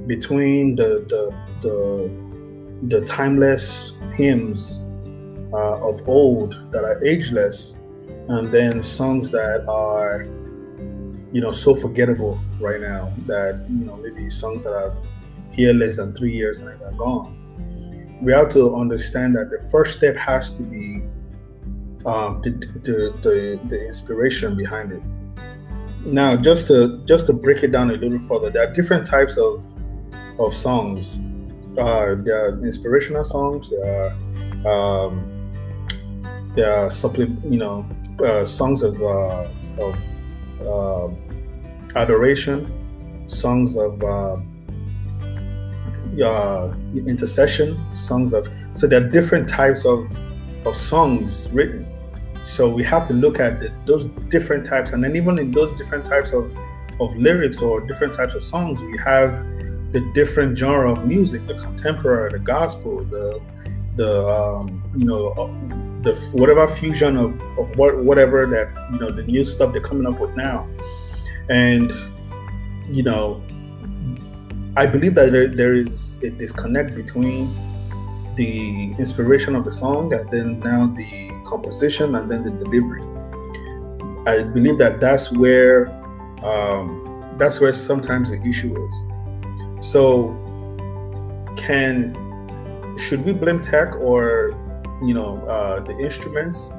between 0.06 0.76
the 0.76 1.06
the 1.10 1.34
the, 1.62 2.98
the 3.00 3.06
timeless 3.06 3.94
hymns 4.14 4.80
uh, 5.54 5.90
of 5.90 6.08
old 6.08 6.56
that 6.72 6.84
are 6.84 7.04
ageless, 7.06 7.76
and 8.30 8.52
then 8.52 8.82
songs 8.84 9.32
that 9.32 9.66
are, 9.68 10.24
you 11.34 11.42
know, 11.42 11.52
so 11.52 11.76
forgettable 11.76 12.40
right 12.60 12.82
now 12.82 13.14
that 13.26 13.66
you 13.70 13.86
know 13.86 13.98
maybe 13.98 14.30
songs 14.30 14.64
that 14.64 14.74
are 14.74 14.96
here 15.52 15.74
less 15.74 15.98
than 15.98 16.14
three 16.14 16.34
years 16.34 16.60
and 16.60 16.68
they're 16.68 16.92
gone. 16.92 17.34
We 18.22 18.32
have 18.34 18.50
to 18.50 18.76
understand 18.76 19.36
that 19.36 19.50
the 19.50 19.60
first 19.70 19.98
step 19.98 20.16
has 20.18 20.52
to 20.52 20.64
be 20.64 21.04
um, 22.06 22.42
the, 22.42 22.52
the, 22.84 23.14
the, 23.22 23.60
the 23.68 23.88
inspiration 23.88 24.56
behind 24.56 24.92
it. 24.92 25.02
Now, 26.06 26.36
just 26.36 26.68
to 26.68 27.02
just 27.06 27.26
to 27.28 27.34
break 27.34 27.64
it 27.64 27.72
down 27.72 27.90
a 27.90 27.94
little 27.94 28.20
further, 28.20 28.50
there 28.50 28.68
are 28.68 28.74
different 28.74 29.06
types 29.06 29.38
of 29.38 29.64
of 30.40 30.54
songs. 30.54 31.20
Uh, 31.78 32.16
there 32.24 32.46
are 32.46 32.64
inspirational 32.64 33.24
songs. 33.24 33.70
There 33.70 34.16
are 34.66 35.06
um, 35.06 35.52
there 36.56 36.74
are 36.74 36.90
supplement, 36.90 37.44
you 37.52 37.60
know, 37.60 37.86
uh, 38.24 38.46
songs 38.46 38.84
of 38.84 39.02
uh, 39.02 39.48
of 39.80 39.96
uh, 40.66 41.10
adoration, 41.96 42.72
songs 43.28 43.76
of 43.76 44.02
uh, 44.04 44.38
uh, 46.24 46.74
intercession, 46.96 47.78
songs 47.96 48.34
of. 48.34 48.48
So 48.74 48.88
there 48.88 49.04
are 49.04 49.10
different 49.10 49.48
types 49.48 49.86
of 49.86 50.08
of 50.66 50.76
songs 50.76 51.50
written. 51.52 51.86
So 52.48 52.70
we 52.70 52.84
have 52.84 53.06
to 53.08 53.14
look 53.14 53.40
at 53.40 53.60
the, 53.60 53.74
those 53.86 54.06
different 54.30 54.66
types, 54.66 54.92
and 54.92 55.04
then 55.04 55.16
even 55.16 55.38
in 55.38 55.52
those 55.52 55.72
different 55.78 56.06
types 56.06 56.32
of 56.32 56.56
of 57.00 57.16
lyrics 57.16 57.62
or 57.62 57.82
different 57.82 58.16
types 58.16 58.34
of 58.34 58.44
songs, 58.44 58.82
we 58.82 58.98
have 58.98 59.46
the 59.92 60.00
different 60.14 60.58
genre 60.58 60.92
of 60.92 61.06
music, 61.06 61.46
the 61.46 61.54
contemporary, 61.60 62.32
the 62.32 62.40
gospel, 62.40 63.04
the 63.04 63.42
the 63.96 64.28
um, 64.28 64.82
you 64.96 65.06
know 65.06 65.34
the 66.04 66.16
whatever 66.34 66.68
fusion 66.68 67.18
of, 67.18 67.40
of 67.60 67.76
what 67.78 67.98
whatever 67.98 68.46
that 68.46 68.70
you 68.94 69.00
know 69.00 69.12
the 69.12 69.24
new 69.24 69.44
stuff 69.44 69.74
they're 69.74 69.82
coming 69.82 70.08
up 70.08 70.20
with 70.20 70.36
now, 70.36 70.68
and 71.50 71.92
you 72.90 73.04
know 73.04 73.44
I 74.78 74.86
believe 74.86 75.16
that 75.16 75.32
there, 75.32 75.48
there 75.48 75.74
is 75.74 76.20
a 76.24 76.30
disconnect 76.30 76.96
between 76.96 77.50
the 78.36 78.94
inspiration 79.00 79.56
of 79.56 79.66
the 79.66 79.72
song 79.72 80.14
and 80.14 80.30
then 80.30 80.60
now 80.60 80.86
the 80.96 81.27
composition 81.48 82.16
and 82.16 82.30
then 82.30 82.44
the 82.44 82.52
delivery. 82.52 83.04
I 84.28 84.44
believe 84.44 84.78
that 84.78 85.00
that's 85.00 85.32
where 85.32 85.88
um, 86.44 87.36
that's 87.38 87.60
where 87.60 87.74
sometimes 87.74 88.30
the 88.30 88.42
issue 88.44 88.76
is. 88.76 89.88
So, 89.88 90.36
can 91.56 92.14
should 92.98 93.24
we 93.26 93.32
blame 93.32 93.62
tech 93.62 93.96
or 93.96 94.54
you 95.04 95.14
know 95.14 95.38
uh, 95.48 95.80
the 95.80 95.98
instruments? 96.00 96.72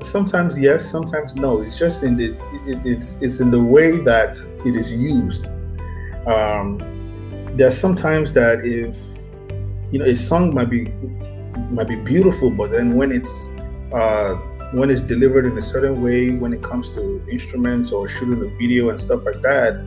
Sometimes 0.00 0.58
yes, 0.58 0.84
sometimes 0.84 1.34
no. 1.36 1.60
It's 1.60 1.78
just 1.78 2.02
in 2.02 2.16
the 2.16 2.32
it, 2.66 2.80
it's 2.84 3.16
it's 3.20 3.40
in 3.40 3.50
the 3.50 3.62
way 3.62 3.98
that 3.98 4.40
it 4.64 4.74
is 4.74 4.90
used. 4.90 5.46
Um, 6.26 6.78
there's 7.56 7.76
sometimes 7.76 8.32
that 8.32 8.64
if 8.64 8.96
you 9.92 9.98
know 9.98 10.06
a 10.06 10.14
song 10.14 10.54
might 10.54 10.70
be 10.70 10.86
might 11.70 11.88
be 11.88 11.96
beautiful, 11.96 12.50
but 12.50 12.70
then 12.70 12.94
when 12.96 13.12
it's 13.12 13.52
uh, 13.94 14.34
when 14.72 14.90
it's 14.90 15.00
delivered 15.00 15.44
in 15.44 15.56
a 15.58 15.62
certain 15.62 16.02
way, 16.02 16.30
when 16.30 16.52
it 16.52 16.62
comes 16.62 16.94
to 16.94 17.24
instruments 17.30 17.92
or 17.92 18.08
shooting 18.08 18.42
a 18.42 18.56
video 18.56 18.88
and 18.88 19.00
stuff 19.00 19.24
like 19.24 19.42
that, 19.42 19.84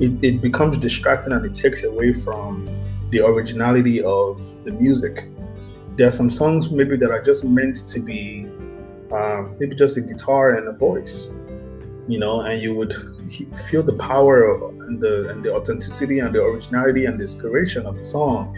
it, 0.00 0.12
it 0.24 0.40
becomes 0.40 0.78
distracting 0.78 1.32
and 1.32 1.44
it 1.44 1.54
takes 1.54 1.82
away 1.82 2.12
from 2.14 2.66
the 3.10 3.20
originality 3.20 4.02
of 4.02 4.38
the 4.64 4.72
music. 4.72 5.28
There 5.96 6.08
are 6.08 6.12
some 6.12 6.30
songs 6.30 6.70
maybe 6.70 6.96
that 6.96 7.10
are 7.10 7.22
just 7.22 7.44
meant 7.44 7.86
to 7.88 8.00
be 8.00 8.46
uh, 9.12 9.44
maybe 9.60 9.76
just 9.76 9.98
a 9.98 10.00
guitar 10.00 10.54
and 10.54 10.66
a 10.66 10.72
voice, 10.72 11.26
you 12.08 12.18
know, 12.18 12.40
and 12.40 12.62
you 12.62 12.74
would 12.74 12.94
feel 13.68 13.82
the 13.82 13.92
power 13.92 14.54
and 14.86 14.98
the 14.98 15.28
and 15.28 15.44
the 15.44 15.54
authenticity 15.54 16.20
and 16.20 16.34
the 16.34 16.42
originality 16.42 17.04
and 17.04 17.18
the 17.18 17.24
inspiration 17.24 17.84
of 17.84 17.98
the 17.98 18.06
song. 18.06 18.56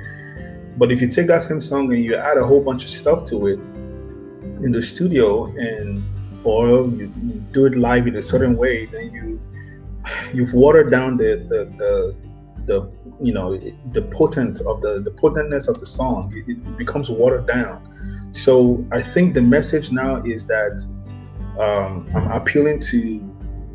But 0.77 0.93
if 0.93 1.01
you 1.01 1.09
take 1.09 1.27
that 1.27 1.43
same 1.43 1.61
song 1.61 1.93
and 1.93 2.05
you 2.05 2.15
add 2.15 2.37
a 2.37 2.47
whole 2.47 2.61
bunch 2.61 2.85
of 2.85 2.91
stuff 2.91 3.25
to 3.27 3.49
it 3.49 3.59
in 4.65 4.73
the 4.73 4.83
studio 4.83 5.47
and 5.57 6.03
or 6.45 6.87
you, 6.89 7.07
do 7.53 7.67
it 7.67 7.77
live 7.77 8.07
in 8.07 8.17
a 8.17 8.23
certain 8.23 8.57
way, 8.57 8.87
then 8.87 9.13
you 9.13 9.41
you've 10.35 10.53
watered 10.53 10.91
down 10.91 11.17
the 11.17 11.47
the, 11.49 11.61
the 11.79 12.15
the 12.67 12.91
you 13.23 13.33
know 13.33 13.57
the 13.93 14.03
potent 14.03 14.61
of 14.61 14.81
the 14.83 15.01
the 15.01 15.11
potentness 15.11 15.69
of 15.69 15.79
the 15.81 15.87
song 15.87 16.33
it, 16.35 16.51
it, 16.51 16.79
becomes 16.79 17.11
watered 17.11 17.47
down 17.47 17.77
so 18.33 18.83
i 18.91 19.03
think 19.03 19.35
the 19.35 19.41
message 19.41 19.93
now 19.93 20.17
is 20.25 20.47
that 20.47 20.75
um, 21.61 22.09
i'm 22.15 22.31
appealing 22.33 22.81
to 22.81 23.21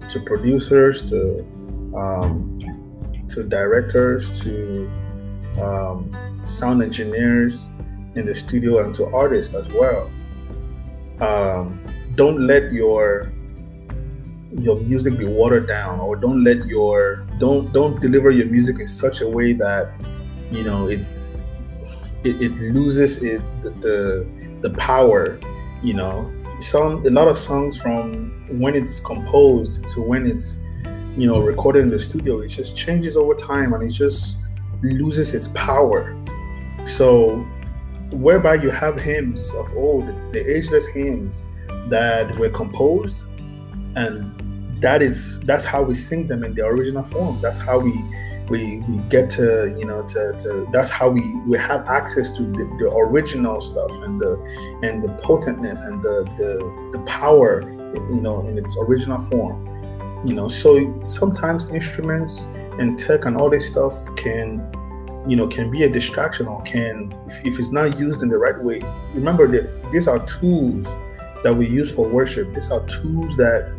to 0.10 0.20
producers, 0.20 1.04
to 1.10 1.40
um, 1.96 2.60
to 3.30 3.44
directors, 3.44 4.42
to 4.42 4.90
um, 5.62 6.12
sound 6.46 6.82
engineers 6.82 7.68
in 8.16 8.26
the 8.26 8.36
studio, 8.36 8.84
and 8.84 8.94
to 8.96 9.06
artists 9.08 9.54
as 9.54 9.68
well. 9.70 10.10
Um, 11.22 11.80
don't 12.16 12.48
let 12.48 12.72
your 12.72 13.32
your 14.58 14.78
music 14.80 15.18
be 15.18 15.26
watered 15.26 15.68
down, 15.68 16.00
or 16.00 16.16
don't 16.16 16.44
let 16.44 16.66
your 16.66 17.28
don't 17.40 17.72
don't 17.72 18.02
deliver 18.02 18.32
your 18.32 18.48
music 18.48 18.80
in 18.80 18.88
such 18.88 19.22
a 19.22 19.28
way 19.28 19.54
that 19.54 19.94
you 20.52 20.64
know 20.64 20.88
it's 20.88 21.34
it, 22.24 22.42
it 22.42 22.52
loses 22.74 23.22
it 23.24 23.42
the, 23.62 23.70
the 23.70 24.60
the 24.62 24.70
power 24.72 25.40
you 25.84 25.94
know. 25.94 26.32
Some 26.62 27.06
a 27.06 27.10
lot 27.10 27.28
of 27.30 27.38
songs 27.38 27.82
from 27.82 28.32
when 28.60 28.76
it's 28.76 29.00
composed 29.00 29.88
to 29.90 30.02
when 30.02 30.26
it's 30.28 30.58
you 31.16 31.26
know 31.26 31.42
recorded 31.42 31.84
in 31.84 31.90
the 31.90 32.00
studio 32.00 32.42
it 32.42 32.50
just 32.50 32.78
changes 32.78 33.16
over 33.16 33.34
time 33.34 33.74
and 33.74 33.84
it 33.84 33.92
just 33.92 34.38
loses 34.82 35.34
its 35.34 35.48
power. 35.50 36.18
So 36.86 37.48
whereby 38.14 38.56
you 38.56 38.70
have 38.70 39.00
hymns 39.00 39.54
of 39.56 39.72
old 39.76 40.06
the 40.32 40.58
ageless 40.58 40.86
hymns 40.88 41.44
that 41.90 42.36
were 42.38 42.50
composed 42.50 43.24
and 43.96 44.40
that 44.82 45.02
is 45.02 45.40
that's 45.42 45.66
how 45.66 45.82
we 45.82 45.94
sing 45.94 46.28
them 46.28 46.44
in 46.44 46.54
the 46.56 46.66
original 46.66 47.04
form. 47.04 47.40
That's 47.42 47.60
how 47.60 47.80
we 47.80 47.94
we, 48.50 48.80
we 48.88 48.98
get 49.10 49.30
to 49.32 49.76
you 49.78 49.86
know 49.86 50.04
to, 50.04 50.34
to 50.40 50.68
that's 50.72 50.90
how 50.90 51.10
we 51.10 51.22
we 51.42 51.58
have 51.58 51.88
access 51.88 52.32
to 52.38 52.44
the, 52.44 52.66
the 52.80 52.90
original 52.90 53.62
stuff 53.62 53.92
and 54.04 54.20
the 54.20 54.34
and 54.84 55.04
the 55.04 55.10
potentness 55.22 55.86
and 55.86 56.02
the, 56.02 56.24
the 56.38 56.98
the 56.98 57.04
power 57.06 57.62
you 58.14 58.22
know 58.22 58.46
in 58.48 58.58
its 58.58 58.76
original 58.80 59.20
form. 59.20 59.66
You 60.26 60.36
know 60.36 60.48
so 60.48 61.04
sometimes 61.08 61.70
instruments 61.70 62.44
and 62.80 62.98
tech 62.98 63.26
and 63.26 63.38
all 63.38 63.50
this 63.50 63.68
stuff 63.68 63.94
can 64.16 64.60
you 65.30 65.36
know 65.36 65.48
can 65.48 65.70
be 65.70 65.84
a 65.84 65.90
distraction 65.90 66.48
or 66.48 66.62
can 66.64 67.14
if, 67.28 67.46
if 67.46 67.60
it's 67.60 67.72
not 67.72 68.00
used 68.00 68.24
in 68.24 68.30
the 68.30 68.38
right 68.38 68.62
way 68.64 68.80
remember 69.14 69.48
that 69.48 69.92
these 69.92 70.08
are 70.08 70.20
tools 70.26 70.86
that 71.44 71.54
we 71.56 71.68
use 71.68 71.94
for 71.94 72.08
worship 72.08 72.54
these 72.54 72.72
are 72.72 72.86
tools 72.88 73.38
that 73.38 73.74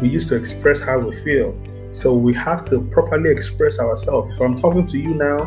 we 0.00 0.08
use 0.08 0.26
to 0.28 0.36
express 0.36 0.80
how 0.80 0.98
we 0.98 1.14
feel 1.16 1.56
so 1.92 2.14
we 2.14 2.32
have 2.34 2.64
to 2.64 2.80
properly 2.80 3.30
express 3.30 3.78
ourselves. 3.78 4.34
If 4.34 4.40
I'm 4.40 4.56
talking 4.56 4.86
to 4.86 4.98
you 4.98 5.14
now 5.14 5.44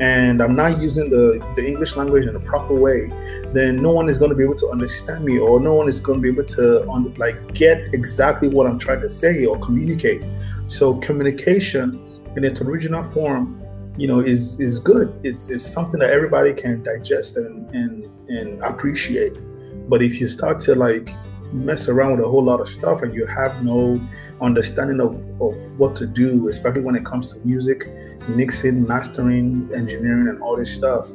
and 0.00 0.40
I'm 0.40 0.54
not 0.54 0.80
using 0.80 1.10
the, 1.10 1.44
the 1.56 1.66
English 1.66 1.96
language 1.96 2.26
in 2.26 2.36
a 2.36 2.40
proper 2.40 2.74
way, 2.74 3.08
then 3.52 3.76
no 3.76 3.90
one 3.90 4.08
is 4.08 4.16
going 4.16 4.30
to 4.30 4.36
be 4.36 4.44
able 4.44 4.54
to 4.56 4.68
understand 4.68 5.24
me 5.24 5.38
or 5.38 5.58
no 5.58 5.74
one 5.74 5.88
is 5.88 5.98
going 5.98 6.18
to 6.18 6.22
be 6.22 6.28
able 6.28 6.48
to 6.54 6.88
un- 6.88 7.12
like 7.18 7.54
get 7.54 7.92
exactly 7.92 8.48
what 8.48 8.68
I'm 8.68 8.78
trying 8.78 9.00
to 9.00 9.08
say 9.08 9.44
or 9.44 9.58
communicate. 9.58 10.24
So 10.68 10.94
communication 10.94 12.22
in 12.36 12.44
its 12.44 12.60
original 12.60 13.02
form, 13.02 13.59
you 14.00 14.06
know, 14.06 14.20
is 14.20 14.58
is 14.58 14.80
good. 14.80 15.08
It's, 15.22 15.50
it's 15.50 15.62
something 15.62 16.00
that 16.00 16.10
everybody 16.10 16.54
can 16.54 16.82
digest 16.82 17.36
and, 17.36 17.68
and 17.74 18.06
and 18.30 18.58
appreciate. 18.62 19.38
But 19.90 20.02
if 20.02 20.20
you 20.20 20.28
start 20.28 20.58
to 20.60 20.74
like 20.74 21.10
mess 21.52 21.86
around 21.86 22.12
with 22.16 22.24
a 22.24 22.28
whole 22.28 22.42
lot 22.42 22.60
of 22.60 22.68
stuff 22.68 23.02
and 23.02 23.12
you 23.14 23.26
have 23.26 23.62
no 23.62 24.00
understanding 24.40 25.00
of, 25.00 25.12
of 25.42 25.54
what 25.78 25.96
to 25.96 26.06
do, 26.06 26.48
especially 26.48 26.80
when 26.80 26.94
it 26.94 27.04
comes 27.04 27.32
to 27.32 27.38
music, 27.46 27.88
mixing, 28.28 28.86
mastering, 28.86 29.68
engineering, 29.74 30.28
and 30.28 30.40
all 30.40 30.56
this 30.56 30.74
stuff, 30.74 31.06